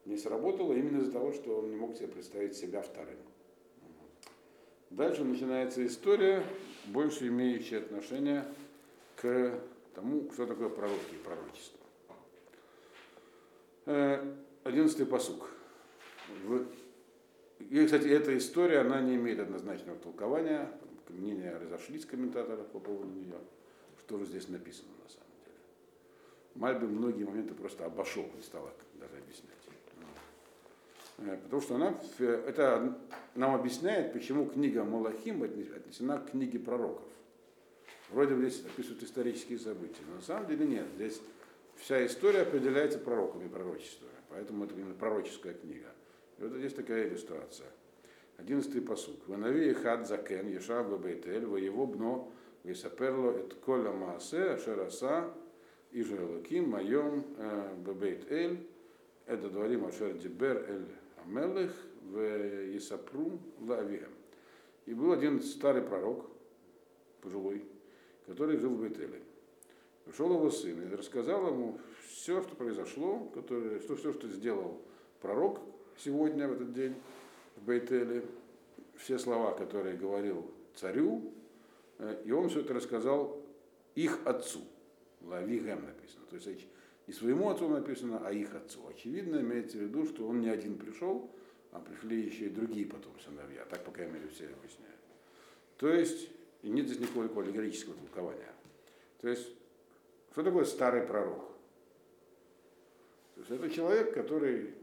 [0.05, 3.19] не сработало именно из-за того, что он не мог себе представить себя вторым.
[4.91, 6.45] Дальше начинается история,
[6.87, 8.45] больше имеющая отношение
[9.17, 9.61] к
[9.95, 11.79] тому, что такое пророки и пророчество.
[13.87, 15.51] Э, одиннадцатый посук.
[17.59, 20.71] И, кстати, эта история, она не имеет однозначного толкования.
[21.09, 23.39] Мнения разошлись комментаторов по поводу нее.
[23.99, 25.57] Что же здесь написано на самом деле.
[26.55, 29.58] Мальби многие моменты просто обошел, не стал даже объяснять.
[31.19, 32.97] Э, потому что она, это
[33.35, 37.07] нам объясняет, почему книга Малахим отнесена к книге пророков.
[38.11, 40.87] Вроде бы здесь описывают исторические события, но на самом деле нет.
[40.97, 41.21] Здесь
[41.77, 44.13] вся история определяется пророками, пророчествами.
[44.31, 45.89] Поэтому это именно пророческая книга.
[46.39, 47.69] И вот здесь такая иллюстрация.
[48.37, 49.27] Одиннадцатый посук.
[49.27, 55.31] Ванави хад закен ешав бейтель, его бно висаперло эт коля маасе ашераса
[55.91, 58.67] и желаким моем э, бебейт эль,
[59.27, 60.87] это дворим ашер дибер эль
[61.29, 64.11] амелых в Исапру лавием.
[64.87, 66.31] И был один старый пророк,
[67.21, 67.65] пожилой,
[68.27, 69.21] который жил в Бейтеле.
[70.05, 74.81] Пришел его сын и рассказал ему все, что произошло, которое, что, все, что сделал
[75.21, 75.61] пророк,
[75.99, 76.95] сегодня, в этот день,
[77.57, 78.25] в Бейтеле,
[78.97, 81.33] все слова, которые говорил царю,
[81.99, 83.43] э, и он все это рассказал
[83.95, 84.61] их отцу.
[85.21, 86.25] Лавигем написано.
[86.31, 86.67] То есть
[87.09, 88.87] не своему отцу написано, а их отцу.
[88.87, 91.31] Очевидно, имеется в виду, что он не один пришел,
[91.73, 93.65] а пришли еще и другие потом сыновья.
[93.65, 95.01] Так, по крайней мере, все объясняют.
[95.79, 96.29] То есть,
[96.63, 98.53] и нет здесь никакого аллегорического толкования.
[99.23, 99.49] То есть,
[100.33, 101.49] что такое старый пророк?
[103.35, 104.75] То есть это человек, который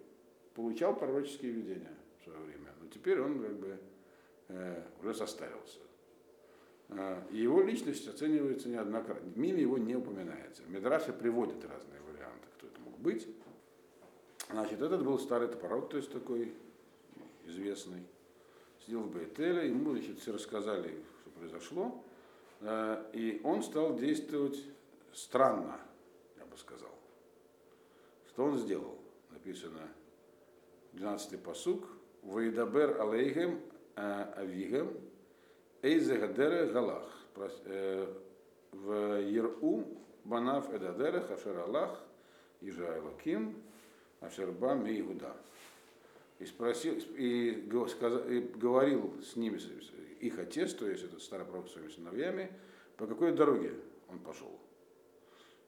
[0.56, 3.78] получал пророческие видения в свое время, но теперь он как бы
[4.48, 5.80] э, уже состарился.
[6.90, 9.30] Э, и его личность оценивается неоднократно.
[9.30, 10.64] В его не упоминается.
[10.68, 13.28] Медраша приводит разные варианты, кто это мог быть.
[14.50, 16.54] Значит, этот был старый пророк, то есть такой
[17.46, 18.04] известный.
[18.86, 22.04] Сидел в Бейтеле, ему значит, все рассказали, что произошло.
[22.62, 24.62] Э, и он стал действовать
[25.14, 25.80] странно,
[26.38, 26.92] я бы сказал.
[28.30, 28.98] Что он сделал?
[29.32, 29.88] Написано
[30.94, 31.88] 12-й посук,
[32.24, 33.62] Ваидабер алейхем
[33.96, 34.98] э, авигем,
[35.82, 37.08] эйзегадере галах.
[37.66, 38.14] Э,
[38.72, 39.86] в Еру
[40.26, 42.00] банав эдадере хашер Аллах,
[42.62, 43.56] Ижаэлаким,
[44.22, 45.36] Ашерба Мейгуда.
[46.40, 49.60] И спросил, и, сказал, и говорил с ними,
[50.20, 52.52] их отец, то есть этот старый пророк своими сыновьями,
[52.98, 53.74] по какой дороге
[54.10, 54.60] он пошел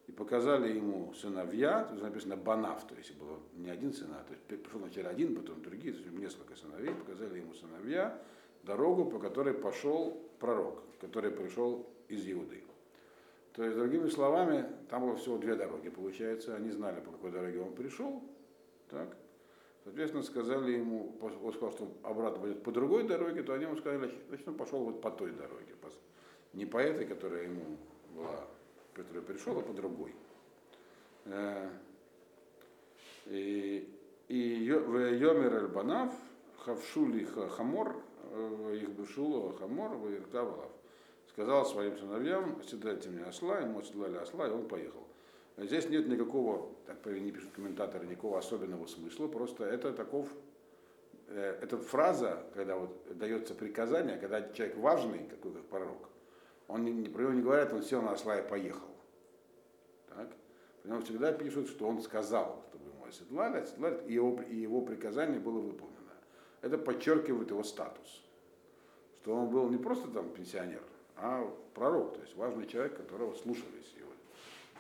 [0.08, 4.34] и показали ему сыновья, тут написано Банав, то есть было не один сын, а то
[4.34, 8.20] есть пришел вначале один, потом другие, то есть несколько сыновей, показали ему сыновья
[8.64, 12.64] дорогу, по которой пошел пророк, который пришел из Иуды.
[13.58, 17.60] То есть, другими словами, там было всего две дороги, получается, они знали, по какой дороге
[17.60, 18.24] он пришел,
[18.90, 19.18] так,
[19.84, 24.12] Соответственно, сказали ему, он сказал, что обратно пойдет по другой дороге, то они ему сказали,
[24.28, 25.76] значит, он пошел вот по той дороге,
[26.54, 27.78] не по этой, которая ему
[28.14, 28.48] была
[28.98, 30.14] который пришел, а по другой.
[31.26, 31.70] Э,
[33.28, 33.88] и,
[34.28, 36.14] и Йомер Эльбанав,
[36.58, 37.96] Хавшули Хамор,
[38.32, 40.72] э, их бешуло Хамор, Ваиртавалав.
[41.38, 45.06] Сказал своим сыновьям, оседайте мне осла, ему оседлали осла, и он поехал.
[45.56, 50.28] Здесь нет никакого, так не пишут комментаторы, никакого особенного смысла, просто это таков,
[51.28, 56.10] э, эта фраза, когда вот дается приказание, когда человек важный, какой как пророк,
[56.68, 58.90] он не, про него не говорят, он сел на осла и поехал.
[60.10, 60.30] Так?
[60.82, 64.82] Про него всегда пишут, что он сказал, чтобы ему оседлали, оседлали, и его, и его
[64.82, 66.16] приказание было выполнено.
[66.64, 68.24] Это подчеркивает его статус.
[69.22, 70.82] Что он был не просто там пенсионер,
[71.18, 74.12] а пророк, то есть важный человек, которого слушались его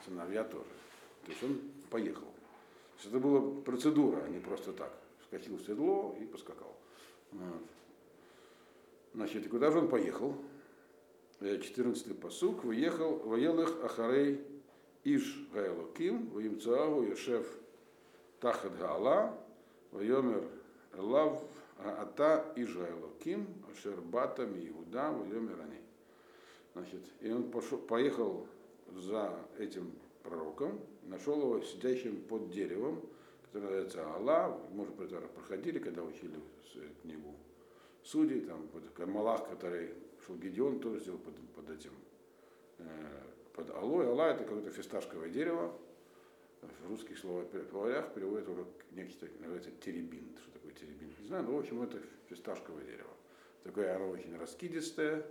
[0.06, 0.70] сыновья тоже.
[1.26, 2.28] То есть он поехал.
[2.98, 4.92] есть это была процедура, а не просто так.
[5.22, 6.76] Вскочил в седло и поскакал.
[7.32, 7.62] Вот.
[9.14, 10.36] Значит, и куда же он поехал?
[11.40, 12.64] 14-й посук.
[12.64, 14.42] Выехал, воел их Ахарей
[15.04, 17.48] Иш Гайлоким, Ваимцуагу Йошев
[18.40, 19.38] Тахат Гаала,
[19.92, 20.44] Вайомер
[20.96, 21.44] Лав
[21.80, 25.87] Ата Иш Гайлоким, Ашер Бата Иуда, Вайомер Ани.
[26.78, 28.46] Значит, и он пошел, поехал
[28.94, 33.02] за этим пророком, нашел его сидящим под деревом,
[33.42, 36.36] которое называется Алла, может быть, проходили, когда учили
[37.02, 37.34] книгу
[38.04, 38.70] судей, там,
[39.10, 39.90] Малах, который
[40.26, 41.94] шел Гедеон, тоже сделал под, под этим,
[42.78, 42.84] э,
[43.54, 44.06] под алой.
[44.06, 45.74] Алла это какое-то фисташковое дерево,
[46.62, 50.38] в русских словарях переводят уже некий, называется теребин.
[50.44, 51.12] Что такое теребин?
[51.20, 53.10] Не знаю, но в общем это фисташковое дерево.
[53.64, 55.26] Такое оно очень раскидистое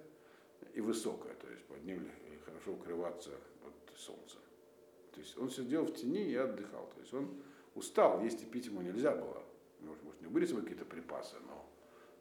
[0.74, 2.08] и высокое, то есть под ним
[2.44, 3.30] хорошо укрываться
[3.64, 4.38] от солнца.
[5.12, 6.90] То есть он сидел в тени и отдыхал.
[6.94, 7.42] То есть он
[7.74, 9.42] устал, есть и пить ему нельзя было.
[9.80, 11.66] Может, может не были свои какие-то припасы, но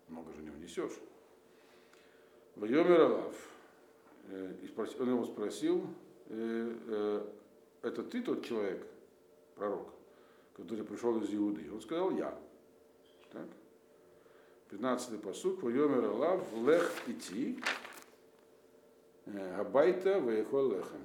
[0.08, 0.94] много же не унесешь.
[2.56, 3.36] Вайомер Алав.
[4.30, 4.54] Э,
[5.00, 5.86] он его спросил,
[6.28, 7.28] э, э,
[7.82, 8.86] это ты тот человек,
[9.56, 9.94] пророк,
[10.56, 11.70] который пришел из Иуды?
[11.72, 12.38] Он сказал, я.
[13.32, 13.48] Так?
[14.72, 15.64] 15-й посук.
[15.64, 17.60] Вайомер Алав, лех идти,
[19.26, 21.02] габайта веехол лехем.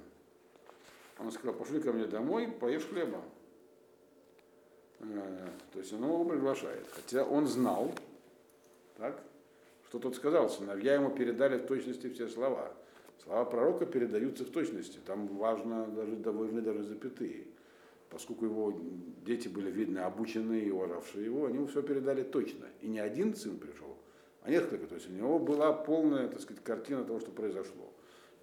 [1.19, 3.21] Он сказал, пошли ко мне домой, поешь хлеба.
[4.99, 6.87] То есть он его приглашает.
[6.93, 7.93] Хотя он знал,
[8.97, 9.23] так,
[9.89, 12.73] что тот сказал, сыновья ему передали в точности все слова.
[13.25, 14.99] Слова пророка передаются в точности.
[15.07, 17.45] Там важно даже, довольны даже запятые.
[18.09, 18.75] Поскольку его
[19.25, 22.67] дети были видны, обученные и уважавшие его, они ему все передали точно.
[22.81, 23.97] И не один сын пришел,
[24.43, 24.87] а несколько.
[24.87, 27.93] То есть у него была полная, так сказать, картина того, что произошло.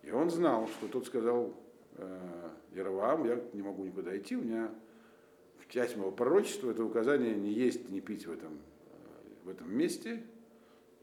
[0.08, 1.54] И он знал, что тот сказал
[1.98, 4.72] э, Яровам, я не могу никуда идти, у меня
[5.67, 10.24] часть моего пророчества это указание не есть, не пить в этом, э, в этом месте,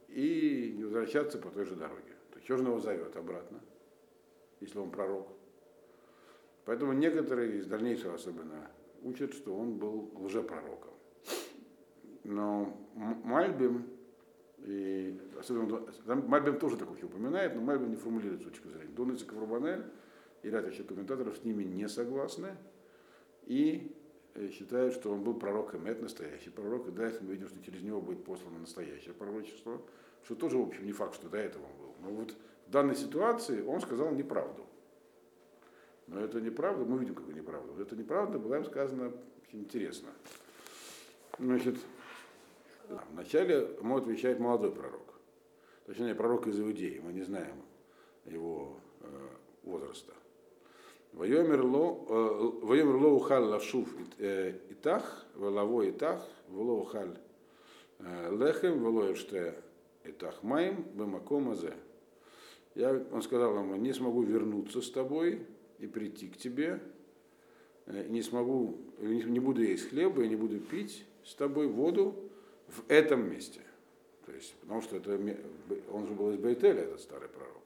[0.08, 2.14] и не возвращаться по той же дороге.
[2.30, 3.60] То есть он его зовет обратно,
[4.60, 5.28] если он пророк.
[6.64, 8.70] Поэтому некоторые из дальнейшего особенно
[9.02, 10.94] учат, что он был лжепророком.
[12.22, 13.84] Но Мальбим,
[14.64, 18.92] и особенно, там Мальбим тоже такое упоминает, но Мальбим не формулирует с точки зрения.
[18.94, 19.84] Дон Ицеков Рубанель
[20.42, 22.56] и ряд еще комментаторов с ними не согласны
[23.46, 23.94] и
[24.34, 27.82] э, считают, что он был пророком, это настоящий пророк, и дальше мы видим, что через
[27.82, 29.80] него будет послано настоящее пророчество
[30.24, 31.94] что тоже, в общем, не факт, что до этого он был.
[32.00, 32.34] Но вот
[32.66, 34.66] в данной ситуации он сказал неправду.
[36.06, 37.80] Но это неправда, мы видим, как неправда.
[37.80, 39.12] Это неправда была им сказана
[39.46, 40.10] очень интересно.
[41.38, 41.76] Значит,
[43.10, 45.14] вначале ему отвечает молодой пророк.
[45.86, 47.56] Точнее, пророк из Иудеи, мы не знаем
[48.24, 49.06] его э,
[49.64, 50.12] возраста.
[51.12, 57.16] Вайомер ло ухаль лашув итах, велаво итах, вело ухаль
[58.00, 59.54] лехем, вело эште
[60.02, 61.74] это Ахмаим Бамакомазе.
[62.74, 65.46] Я, он сказал ему, не смогу вернуться с тобой
[65.78, 66.80] и прийти к тебе,
[67.86, 72.23] э, не смогу, не буду есть хлеба и не буду пить с тобой воду
[72.76, 73.60] в этом месте.
[74.26, 75.18] То есть, потому что это,
[75.92, 77.62] он же был из Бейтеля, этот старый пророк.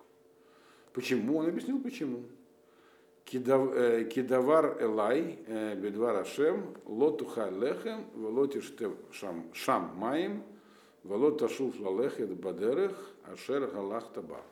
[0.93, 1.39] Почему?
[1.39, 2.23] Он объяснил, почему.
[3.31, 8.75] Э, кидавар Элай, э, Бедвар Ашем, Лотуха Лехем, Волотиш
[9.53, 10.43] Шам Маим,
[11.05, 12.93] Волод ташуф лалехет бадерех
[13.25, 14.43] ашер галах таба.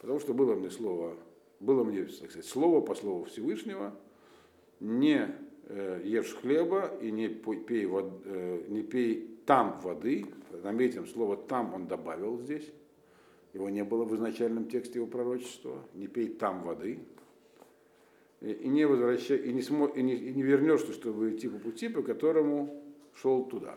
[0.00, 1.14] Потому что было мне слово,
[1.60, 3.94] было мне, так сказать, слово по слову Всевышнего,
[4.80, 5.34] не
[5.68, 10.26] ешь хлеба и не пей, вод, э, не пей там воды.
[10.62, 12.70] Заметим, слово там он добавил здесь.
[13.52, 15.82] Его не было в изначальном тексте его пророчества.
[15.94, 16.98] Не пей там воды.
[18.40, 21.88] И не, возвращай, и не, смо, и не, и не вернешься, чтобы идти по пути,
[21.88, 22.82] по которому
[23.14, 23.76] шел туда.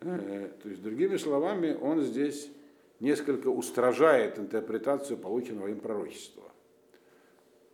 [0.00, 2.50] Э, то есть, другими словами, он здесь
[3.00, 6.44] несколько устражает интерпретацию полученного им пророчества.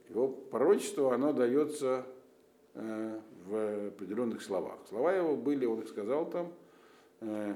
[0.09, 2.22] Его пророчество, оно дается э,
[2.75, 4.79] в определенных словах.
[4.89, 6.53] Слова его были, он их сказал там,
[7.21, 7.55] э,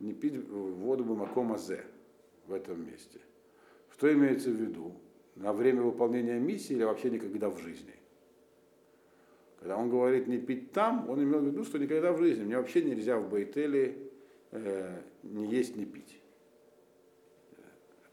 [0.00, 1.84] не пить воду бумаком азе
[2.46, 3.20] в этом месте.
[3.90, 4.94] Что имеется в виду?
[5.34, 7.94] На время выполнения миссии или вообще никогда в жизни?
[9.58, 12.44] Когда он говорит не пить там, он имел в виду, что никогда в жизни.
[12.44, 13.96] Мне вообще нельзя в Бейтеле
[14.50, 16.20] э, не есть, не пить.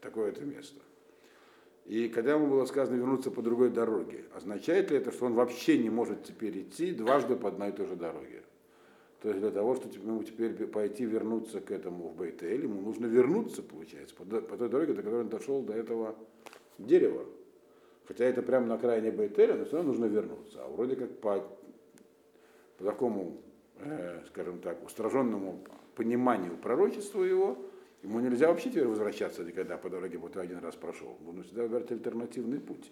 [0.00, 0.80] Такое это место.
[1.90, 5.76] И когда ему было сказано вернуться по другой дороге, означает ли это, что он вообще
[5.76, 8.44] не может теперь идти дважды по одной и той же дороге?
[9.20, 13.06] То есть для того, чтобы ему теперь пойти вернуться к этому в Бейтель, ему нужно
[13.06, 16.14] вернуться, получается, по, той дороге, до которой он дошел до этого
[16.78, 17.26] дерева.
[18.06, 20.64] Хотя это прямо на окраине Бейтеля, но все равно нужно вернуться.
[20.64, 21.44] А вроде как по,
[22.78, 23.42] по такому,
[23.80, 25.64] э, скажем так, устраженному
[25.96, 27.58] пониманию пророчества его,
[28.02, 31.16] ему нельзя вообще теперь возвращаться никогда по дороге, вот один раз прошел.
[31.24, 32.90] Нужно всегда выбирать альтернативный путь.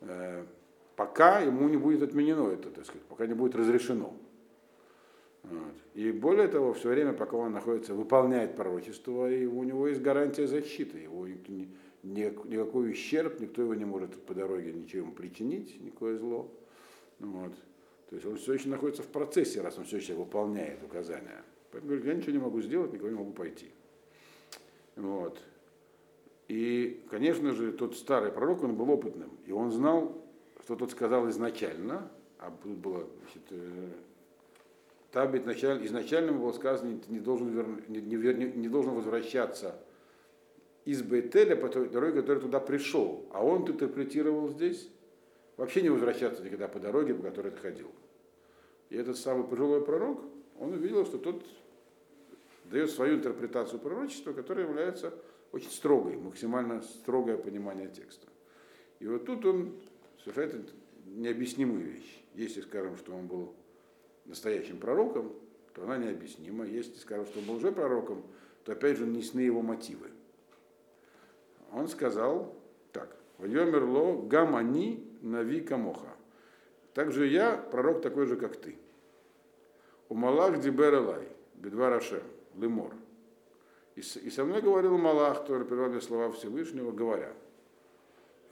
[0.00, 0.44] Э,
[0.96, 4.14] пока ему не будет отменено это, так сказать, пока не будет разрешено.
[5.42, 5.74] Вот.
[5.94, 10.46] И более того, все время, пока он находится, выполняет пророчество, и у него есть гарантия
[10.46, 10.98] защиты.
[10.98, 11.68] Его ни,
[12.02, 16.50] ни, никакой ущерб, никто его не может по дороге ничем причинить, никакое зло.
[17.20, 17.52] Вот.
[18.10, 21.44] То есть он все еще находится в процессе, раз он все еще выполняет указания.
[21.70, 23.70] Поэтому говорит, я ничего не могу сделать, никого не могу пойти.
[24.96, 25.38] Вот.
[26.48, 30.16] И, конечно же, тот старый пророк, он был опытным, и он знал,
[30.64, 33.90] что тот сказал изначально, а тут было, значит, э,
[35.32, 39.80] ведь изначально, изначально было сказано, не должен, вер, не, не, не должен возвращаться
[40.84, 43.24] из Бейтеля по той дороге, который туда пришел.
[43.32, 44.88] А он интерпретировал здесь
[45.56, 47.90] вообще не возвращаться никогда по дороге, по которой ты ходил.
[48.90, 50.20] И этот самый пожилой пророк,
[50.58, 51.42] он увидел, что тот
[52.70, 55.14] дает свою интерпретацию пророчества, которая является
[55.52, 58.26] очень строгой, максимально строгое понимание текста.
[58.98, 59.76] И вот тут он
[60.18, 60.72] совершает
[61.06, 62.22] необъяснимую вещь.
[62.34, 63.54] Если скажем, что он был
[64.24, 65.32] настоящим пророком,
[65.74, 66.64] то она необъяснима.
[66.64, 68.22] Если скажем, что он был уже пророком,
[68.64, 70.10] то опять же неясны его мотивы.
[71.72, 72.54] Он сказал
[72.92, 76.08] так, Вайомерло гамани нави камоха.
[76.94, 78.76] Также я пророк такой же, как ты.
[80.08, 82.22] У Малах дибер бедва рашем,
[82.58, 82.92] лемор.
[83.94, 87.32] И, и со мной говорил Малах, который перевел мне слова Всевышнего, говоря,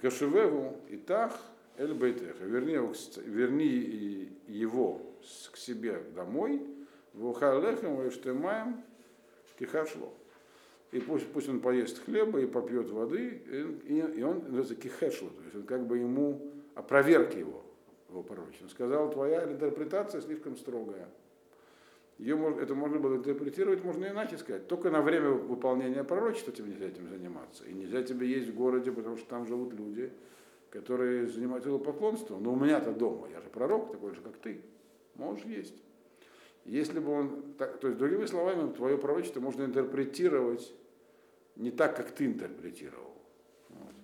[0.00, 1.38] Кашевеву и тах
[1.76, 2.76] эль бейтеха, верни,
[3.24, 5.00] верни его
[5.52, 6.62] к себе домой,
[7.12, 8.82] в ухалехем, и штемаем,
[9.58, 10.12] кихашло.
[10.92, 13.42] И пусть, пусть он поест хлеба и попьет воды,
[13.84, 17.64] и, и он называется кихешло, то есть он как бы ему опроверг его,
[18.08, 18.64] его пророчество.
[18.64, 21.08] Он сказал, твоя интерпретация слишком строгая.
[22.18, 24.68] Ее, это можно было интерпретировать, можно иначе сказать.
[24.68, 27.64] Только на время выполнения пророчества тебе нельзя этим заниматься.
[27.64, 30.12] И нельзя тебе есть в городе, потому что там живут люди,
[30.70, 32.42] которые занимаются поклонством.
[32.42, 34.60] Но у меня-то дома, я же пророк, такой же, как ты.
[35.16, 35.82] Можешь есть.
[36.64, 40.72] Если бы он, так, то есть, другими словами, твое пророчество можно интерпретировать
[41.56, 43.12] не так, как ты интерпретировал.
[43.68, 43.94] Вот.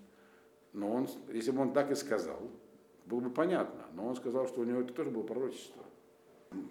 [0.73, 2.51] Но он, если бы он так и сказал,
[3.07, 3.87] было бы понятно.
[3.95, 5.85] Но он сказал, что у него это тоже было пророчество.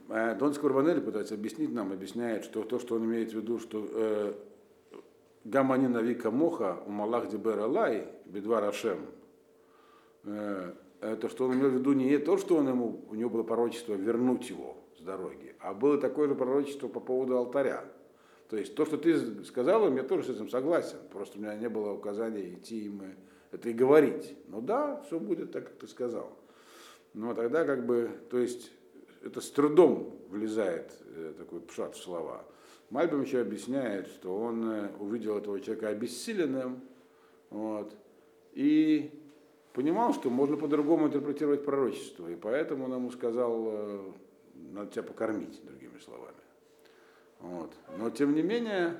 [0.09, 3.87] Э, Дон Скорбанель пытается объяснить нам, объясняет, что то, что он имеет в виду, что
[3.91, 4.33] э,
[5.43, 9.05] Гамани Навика Моха, у Малах Дибер Алай, Бедвар Ашем,
[10.23, 13.43] э, это что он имел в виду не то, что он ему, у него было
[13.43, 17.85] пророчество вернуть его с дороги, а было такое же пророчество по поводу алтаря.
[18.49, 20.97] То есть то, что ты сказал, я тоже с этим согласен.
[21.11, 23.03] Просто у меня не было указания идти им
[23.51, 24.35] это и говорить.
[24.47, 26.35] Ну да, все будет так, как ты сказал.
[27.13, 28.71] Но тогда как бы, то есть
[29.23, 32.45] это с трудом влезает э, такой пшат в слова.
[32.89, 36.81] Мальбим еще объясняет, что он э, увидел этого человека обессиленным,
[37.49, 37.93] вот,
[38.53, 39.11] и
[39.73, 44.11] понимал, что можно по-другому интерпретировать пророчество, и поэтому он ему сказал, э,
[44.71, 46.35] надо тебя покормить, другими словами.
[47.39, 47.71] Вот.
[47.97, 48.97] Но тем не менее,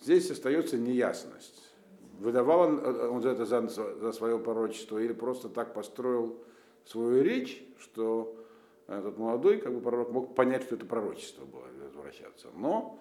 [0.00, 1.70] здесь остается неясность.
[2.18, 6.38] Выдавал он, он за это за, за свое пророчество или просто так построил
[6.84, 8.41] свою речь, что
[8.88, 12.48] этот молодой как бы пророк мог понять, что это пророчество было, возвращаться.
[12.54, 12.98] Но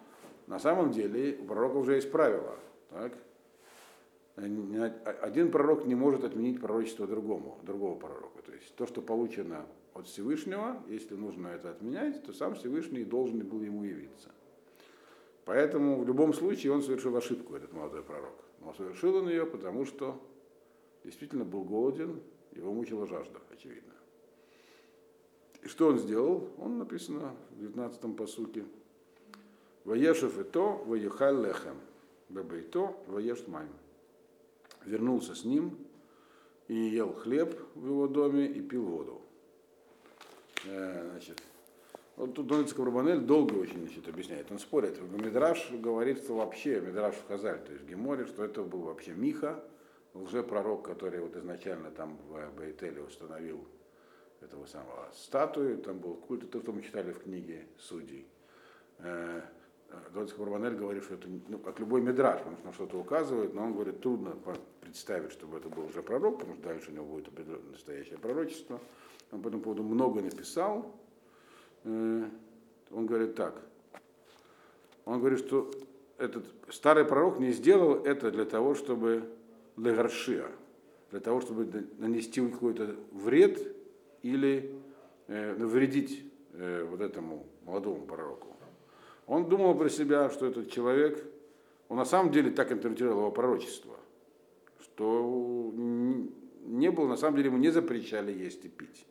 [0.47, 2.57] на самом деле у пророка уже есть правила.
[2.89, 3.13] Так?
[4.35, 8.41] Один пророк не может отменить пророчество другому, другого пророка.
[8.43, 13.39] То есть то, что получено от Всевышнего, если нужно это отменять, то сам Всевышний должен
[13.39, 14.29] был ему явиться.
[15.45, 18.35] Поэтому в любом случае он совершил ошибку, этот молодой пророк.
[18.61, 20.21] Но совершил он ее, потому что
[21.03, 23.90] действительно был голоден, его мучила жажда, очевидно.
[25.63, 26.49] И что он сделал?
[26.57, 28.65] Он написано в 19-м посуке.
[29.85, 31.75] Ваешев и то, ваехай лехем.
[32.29, 33.69] Бебейто, ваеш майм.
[34.85, 35.77] Вернулся с ним
[36.67, 39.21] и ел хлеб в его доме и пил воду.
[40.65, 41.41] Э, значит,
[42.15, 44.99] вот тут Донецк Рабанель долго очень значит, объясняет, он спорит.
[45.01, 49.11] Мидраш говорит, что вообще, Мидраш в Хазаль, то есть в Геморе, что это был вообще
[49.11, 49.63] Миха,
[50.13, 53.65] лжепророк, который вот изначально там в Бейтеле установил
[54.41, 58.27] этого самого статуи, там был культ, то, что мы читали в книге судей.
[58.99, 59.41] Э,
[60.13, 63.73] Донский Барбанель говорит, что это, ну, как любой медраж, потому что что-то указывает, но он
[63.73, 64.35] говорит, трудно
[64.79, 67.27] представить, чтобы это был уже пророк, потому что дальше у него будет
[67.71, 68.79] настоящее пророчество.
[69.31, 70.95] Он по этому поводу много написал.
[71.83, 72.25] Э,
[72.91, 73.61] он говорит так.
[75.05, 75.71] Он говорит, что
[76.17, 79.29] этот старый пророк не сделал это для того, чтобы
[79.77, 80.47] легаршия,
[81.09, 83.70] для того, чтобы нанести какой-то вред
[84.23, 84.73] или
[85.27, 88.51] э, навредить э, вот этому молодому пророку,
[89.27, 91.23] он думал про себя, что этот человек,
[91.87, 93.95] он на самом деле так интерпретировал его пророчество,
[94.81, 99.05] что не было, на самом деле ему не запрещали есть и пить,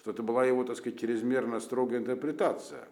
[0.00, 2.88] что это была его, так сказать, чрезмерно строгая интерпретация,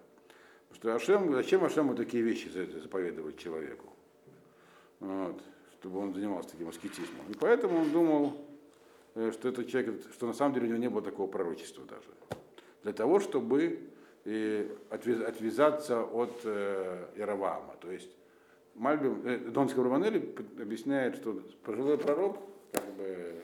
[0.72, 3.92] что Ашем, зачем Ашему такие вещи заповедовать человеку,
[5.00, 5.40] вот,
[5.80, 7.26] чтобы он занимался таким аскетизмом.
[7.30, 8.36] И поэтому он думал,
[9.14, 12.08] что этот человек, что на самом деле у него не было такого пророчества даже.
[12.82, 13.90] Для того, чтобы
[14.24, 17.74] и отвязаться от э, Яровама.
[17.80, 18.10] То есть
[18.74, 22.38] Мальбим, э, Донский Романелли объясняет, что пожилой пророк
[22.72, 23.34] как бы,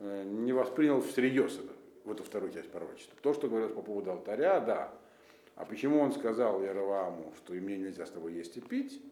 [0.00, 1.72] э, не воспринял всерьез это,
[2.04, 3.16] в эту вторую часть пророчества.
[3.20, 4.92] То, что говорилось по поводу алтаря, да.
[5.56, 9.02] А почему он сказал Яроваму, что и мне нельзя с тобой есть и пить?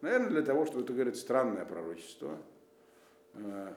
[0.00, 2.36] Наверное, для того, что это, говорит, странное пророчество.
[3.34, 3.72] Э,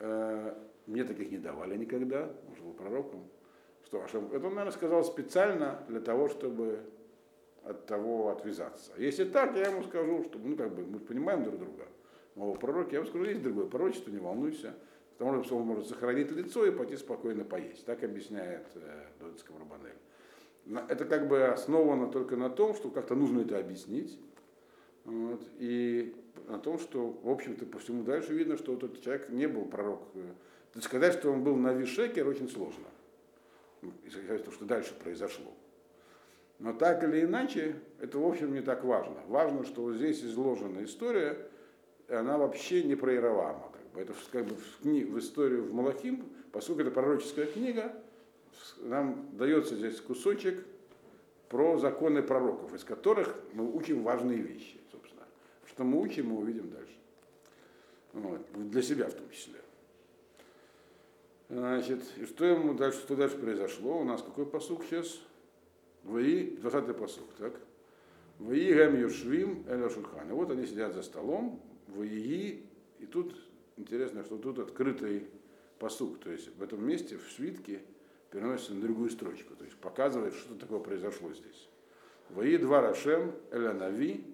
[0.00, 0.54] э,
[0.90, 3.24] мне таких не давали никогда, он же был пророком.
[3.84, 6.80] Что, это он, наверное, сказал специально для того, чтобы
[7.64, 8.92] от того отвязаться.
[8.96, 11.86] Если так, я ему скажу, что ну, как бы, мы понимаем друг друга.
[12.34, 14.74] Но пророк, я ему скажу, есть другое пророчество, не волнуйся.
[15.18, 17.84] Потому что он может сохранить лицо и пойти спокойно поесть.
[17.84, 20.88] Так объясняет э, Додецкий Рабанель.
[20.88, 24.18] Это как бы основано только на том, что как-то нужно это объяснить.
[25.04, 26.14] Вот, и
[26.46, 29.66] на том, что, в общем-то, по всему дальше видно, что вот этот человек не был
[29.66, 30.02] пророк.
[30.72, 32.86] То сказать, что он был на Вишекер, очень сложно
[34.04, 35.52] исходя из того, что дальше произошло.
[36.58, 39.16] Но так или иначе, это в общем не так важно.
[39.28, 41.48] Важно, что вот здесь изложена история,
[42.08, 43.70] и она вообще не про Иеравама.
[43.72, 44.00] Как бы.
[44.00, 45.04] Это как бы в, кни...
[45.04, 47.94] в историю в Малахим, поскольку это пророческая книга,
[48.80, 50.64] нам дается здесь кусочек
[51.48, 55.24] про законы пророков, из которых мы учим важные вещи, собственно.
[55.66, 56.96] Что мы учим, мы увидим дальше.
[58.12, 58.70] Вот.
[58.70, 59.59] Для себя в том числе.
[61.50, 63.98] Значит, и что ему дальше, что дальше произошло?
[64.00, 65.18] У нас какой посук сейчас?
[66.04, 67.52] Вои, 20-й посук, так?
[68.38, 69.88] Вои гам юшвим эля
[70.32, 72.62] вот они сидят за столом, вои,
[73.00, 73.34] и тут
[73.76, 75.26] интересно, что тут открытый
[75.80, 77.80] посук, то есть в этом месте, в свитке,
[78.30, 81.68] переносится на другую строчку, то есть показывает, что такое произошло здесь.
[82.28, 84.24] Вои два Рашем, эля нави,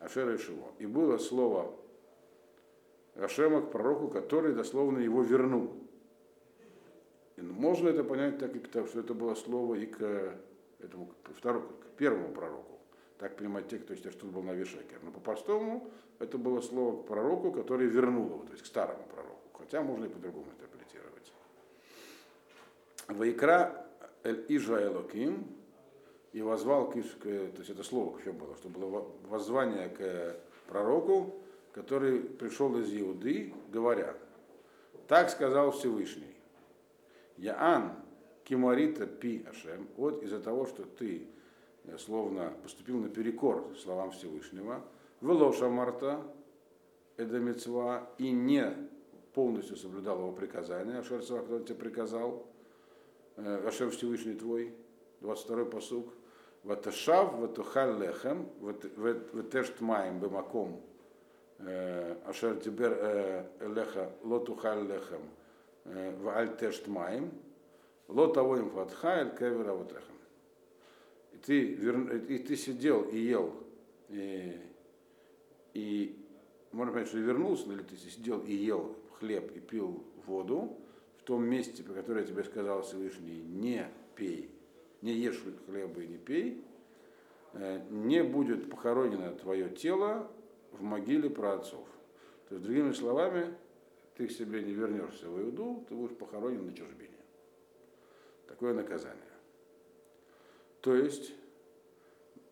[0.00, 0.74] ашера и.
[0.78, 1.74] И было слово
[3.14, 5.77] Рашема к пророку, который дословно его вернул.
[7.42, 10.34] Можно это понять так, что это было слово и к
[10.80, 12.78] этому к второму, к первому пророку.
[13.18, 14.98] Так понимать те, кто считает, что был на Вишекер.
[15.02, 19.38] Но по-простому это было слово к пророку, который вернул его, то есть к старому пророку.
[19.58, 21.32] Хотя можно и по-другому интерпретировать.
[23.08, 23.86] Вайкра
[24.22, 25.46] эль Ижа Элоким
[26.32, 30.36] и возвал к, то есть это слово еще было, что было воззвание к
[30.68, 31.40] пророку,
[31.72, 34.14] который пришел из Иуды, говоря,
[35.06, 36.37] так сказал Всевышний,
[37.38, 37.92] Яан
[38.44, 41.28] Кимарита Пи Ашем, вот из-за того, что ты
[41.84, 44.84] э, словно поступил наперекор словам Всевышнего,
[45.20, 46.20] Велоша Марта
[47.16, 48.74] Эдамицва и не
[49.34, 52.46] полностью соблюдал его приказания, Ашер кто тебе приказал,
[53.36, 54.74] э, Ашер Всевышний твой,
[55.20, 56.12] 22-й посуг,
[56.64, 60.80] Ваташав, Ватухаль Лехем, Ватешт Маем Бемаком,
[61.58, 65.22] э, Ашер Тибер Леха Лотухаль Лехем,
[66.20, 67.30] в альтешт маем,
[68.08, 70.14] ло того им фатхайль кевера ватехам.
[71.32, 73.54] И ты, и ты сидел и ел,
[74.08, 74.60] и,
[75.74, 76.26] и
[76.72, 80.76] можно понять, что вернулся, или ты сидел и ел хлеб и пил воду
[81.18, 84.50] в том месте, по которое я тебе сказал Всевышний, не пей,
[85.02, 86.64] не ешь хлеба и не пей,
[87.90, 90.30] не будет похоронено твое тело
[90.72, 91.86] в могиле праотцов.
[92.48, 93.54] То есть, другими словами,
[94.18, 97.16] ты к себе не вернешься в Иуду, ты будешь похоронен на чужбине.
[98.48, 99.22] Такое наказание.
[100.80, 101.32] То есть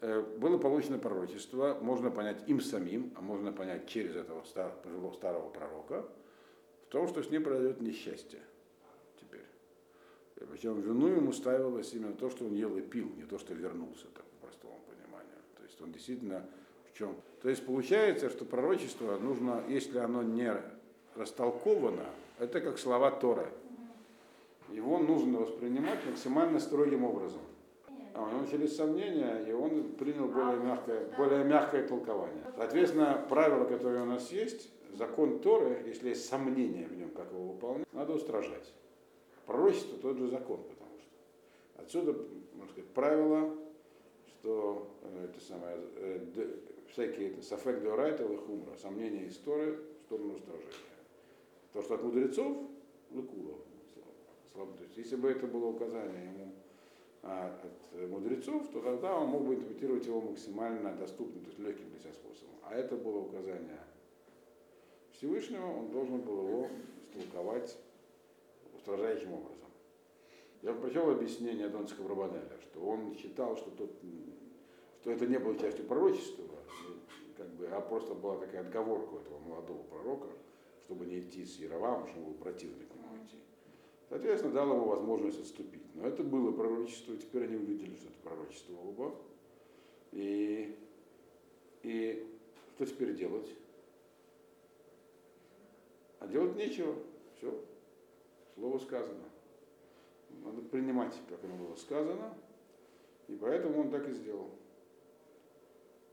[0.01, 5.49] э, было получено пророчество, можно понять им самим, а можно понять через этого старого, старого
[5.51, 6.09] пророка,
[6.85, 8.41] в том, что с ним произойдет несчастье
[9.21, 9.47] теперь.
[10.37, 14.07] Причем вину ему ставилось именно то, что он ел и пил, не то, что вернулся,
[14.15, 15.35] так по простому пониманию.
[15.57, 16.49] То есть он действительно
[16.89, 17.17] в чем.
[17.43, 20.76] То есть получается, что пророчество нужно, если оно не
[21.17, 22.05] растолковано,
[22.39, 23.47] это как слова Торы.
[24.71, 27.41] Его нужно воспринимать максимально строгим образом.
[28.15, 32.45] А у него начались сомнения, и он принял более мягкое, более мягкое толкование.
[32.57, 37.49] Соответственно, правило, которое у нас есть, закон Торы, если есть сомнения в нем, как его
[37.49, 38.73] выполнять, надо устражать.
[39.45, 42.13] Пророчество тот же закон, потому что отсюда,
[42.55, 43.55] можно сказать, правило,
[44.27, 46.49] что э, это самое, э,
[46.91, 50.96] всякие это, сафек деорайта и хумра, сомнения из Торы в сторону устражения.
[51.77, 52.57] То, что от мудрецов.
[54.55, 56.55] То есть, если бы это было указание ему
[57.23, 61.91] а, от мудрецов, то тогда он мог бы интерпретировать его максимально доступным, то есть легким
[61.91, 62.55] для себя способом.
[62.63, 63.79] А это было указание
[65.13, 66.69] Всевышнего, он должен был его
[67.15, 67.77] истолковать
[68.75, 69.69] устражающим образом.
[70.63, 73.91] Я прочел объяснение Донского Рабанеля, что он считал, что, тот,
[75.03, 76.47] что это не было частью пророчества,
[77.37, 80.29] как бы, а просто была такая отговорка у этого молодого пророка,
[80.87, 83.39] чтобы не идти с Яровам, чтобы был противник ему идти.
[84.09, 85.83] Соответственно, дал ему возможность отступить.
[85.95, 89.15] Но это было пророчество, и теперь они увидели, что это пророчество оба.
[90.13, 90.79] И,
[91.83, 92.27] и
[92.77, 93.49] что теперь делать?
[96.21, 96.95] А делать нечего.
[97.37, 97.53] Все.
[98.55, 99.25] Слово сказано.
[100.45, 102.33] Надо принимать, как оно было сказано.
[103.27, 104.51] И поэтому он так и сделал.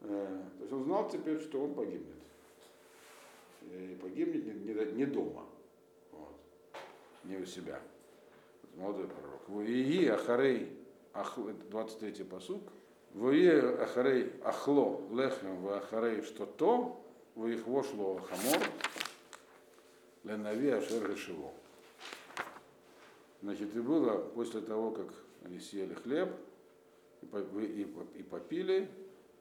[0.01, 2.22] Э, то есть он знал теперь, что он погибнет.
[3.71, 5.45] И погибнет не, не, не дома.
[6.11, 6.35] Вот.
[7.23, 7.79] Не у себя.
[8.75, 9.47] Молодой пророк.
[9.49, 10.77] Вуии Ахарей,
[11.13, 12.63] 23-й посук.
[13.13, 17.05] Вуии Ахарей Ахло Лехем в Ахарей что то,
[17.35, 18.61] в их вошло Хамор,
[20.23, 21.51] Ленави Ашер Решево.
[23.41, 26.29] Значит, и было после того, как они съели хлеб
[27.21, 28.89] и попили,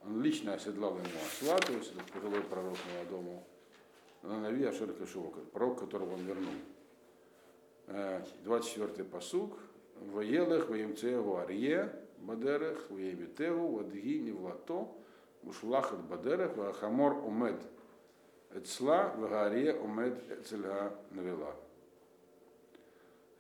[0.05, 3.47] он лично оседлал ему осла, то есть этот пожилой пророк молодому,
[4.23, 6.55] Нави Ашер Решево, пророк, которого он вернул.
[8.45, 9.59] 24-й посуг.
[9.97, 14.89] Воелых, воемцееву арье, бадерех, воемитеву, вадги, невлато,
[15.43, 17.61] мушлахат бадерех, вахамор умед
[18.55, 21.55] эцла, вагарье умед эцельга навела.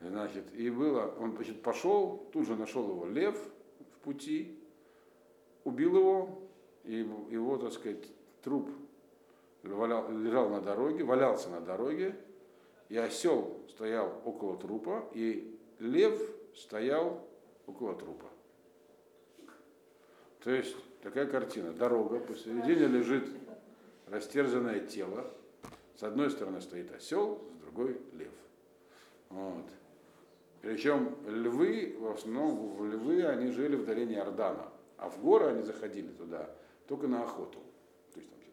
[0.01, 3.37] Значит, и было, он значит, пошел, тут же нашел его лев
[3.95, 4.59] в пути,
[5.64, 6.43] убил его,
[6.85, 6.97] и
[7.30, 8.05] его, так сказать,
[8.43, 8.68] труп
[9.63, 12.17] валял, лежал на дороге, валялся на дороге,
[12.89, 16.21] и осел стоял около трупа, и лев
[16.55, 17.27] стоял
[17.67, 18.27] около трупа.
[20.41, 21.73] То есть такая картина.
[21.73, 23.29] Дорога, посередине лежит
[24.09, 25.31] растерзанное тело.
[25.97, 28.33] С одной стороны стоит осел, с другой лев.
[29.31, 29.67] Вот.
[30.61, 36.09] Причем львы, в основном львы, они жили в долине Ордана, а в горы они заходили
[36.09, 36.51] туда
[36.87, 37.59] только на охоту.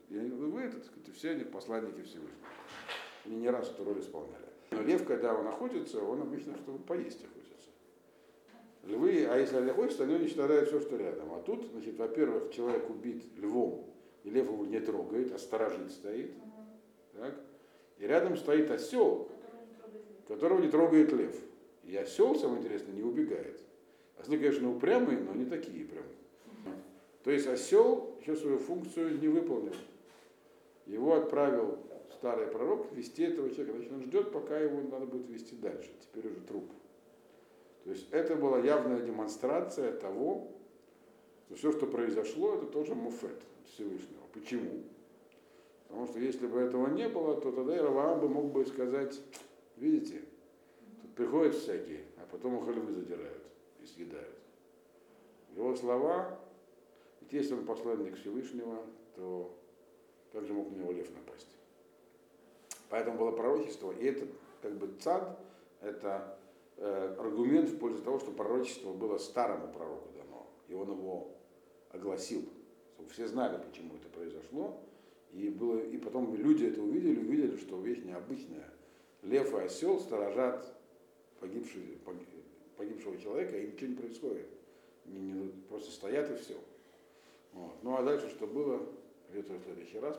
[0.10, 2.34] Там, львы, это, так все они посланники Всевышнего.
[3.26, 4.46] Они не раз эту роль исполняли.
[4.72, 7.70] Но лев, когда он охотится, он обычно, чтобы поесть охотится.
[8.86, 11.34] Львы, а если они охотятся, они уничтожают все, что рядом.
[11.34, 13.86] А тут, значит, во-первых, человек убит львом,
[14.24, 16.32] и лев его не трогает, а сторожит стоит.
[17.14, 17.36] Так?
[18.00, 19.30] И рядом стоит осел,
[20.28, 21.36] которого не трогает лев.
[21.84, 23.60] И осел, самое интересное, не убегает.
[24.18, 26.04] Ослы, конечно, упрямые, но не такие прям.
[27.24, 29.74] То есть осел еще свою функцию не выполнил.
[30.90, 31.78] Его отправил
[32.14, 33.78] старый пророк вести этого человека.
[33.78, 35.92] Значит, он ждет, пока его надо будет вести дальше.
[36.02, 36.72] Теперь уже труп.
[37.84, 40.52] То есть это была явная демонстрация того,
[41.46, 44.24] что все, что произошло, это тоже муфет Всевышнего.
[44.34, 44.84] Почему?
[45.88, 49.20] Потому что если бы этого не было, то тогда Ираваам бы мог бы сказать,
[49.78, 50.22] видите,
[51.02, 53.44] тут приходят всякие, а потом львы задирают
[53.82, 54.36] и съедают.
[55.56, 56.40] Его слова,
[57.22, 58.84] ведь если он посланник Всевышнего,
[59.16, 59.59] то
[60.32, 61.48] как же мог на него лев напасть?
[62.90, 64.30] Поэтому было пророчество, и этот
[64.62, 65.40] как бы цад,
[65.82, 66.38] это
[66.78, 71.32] э, аргумент в пользу того, что пророчество было старому пророку дано, и он его
[71.92, 72.44] огласил.
[72.94, 74.82] Чтобы все знали, почему это произошло,
[75.32, 78.70] и, было, и потом люди это увидели, увидели, что вещь необычная.
[79.22, 80.74] Лев и осел сторожат
[81.40, 81.98] погибший,
[82.78, 84.48] погибшего человека, и ничего не происходит.
[85.06, 86.56] Не, просто стоят и все.
[87.54, 87.76] Вот.
[87.84, 88.86] Ну а дальше что было,
[89.28, 90.18] придется в следующий раз.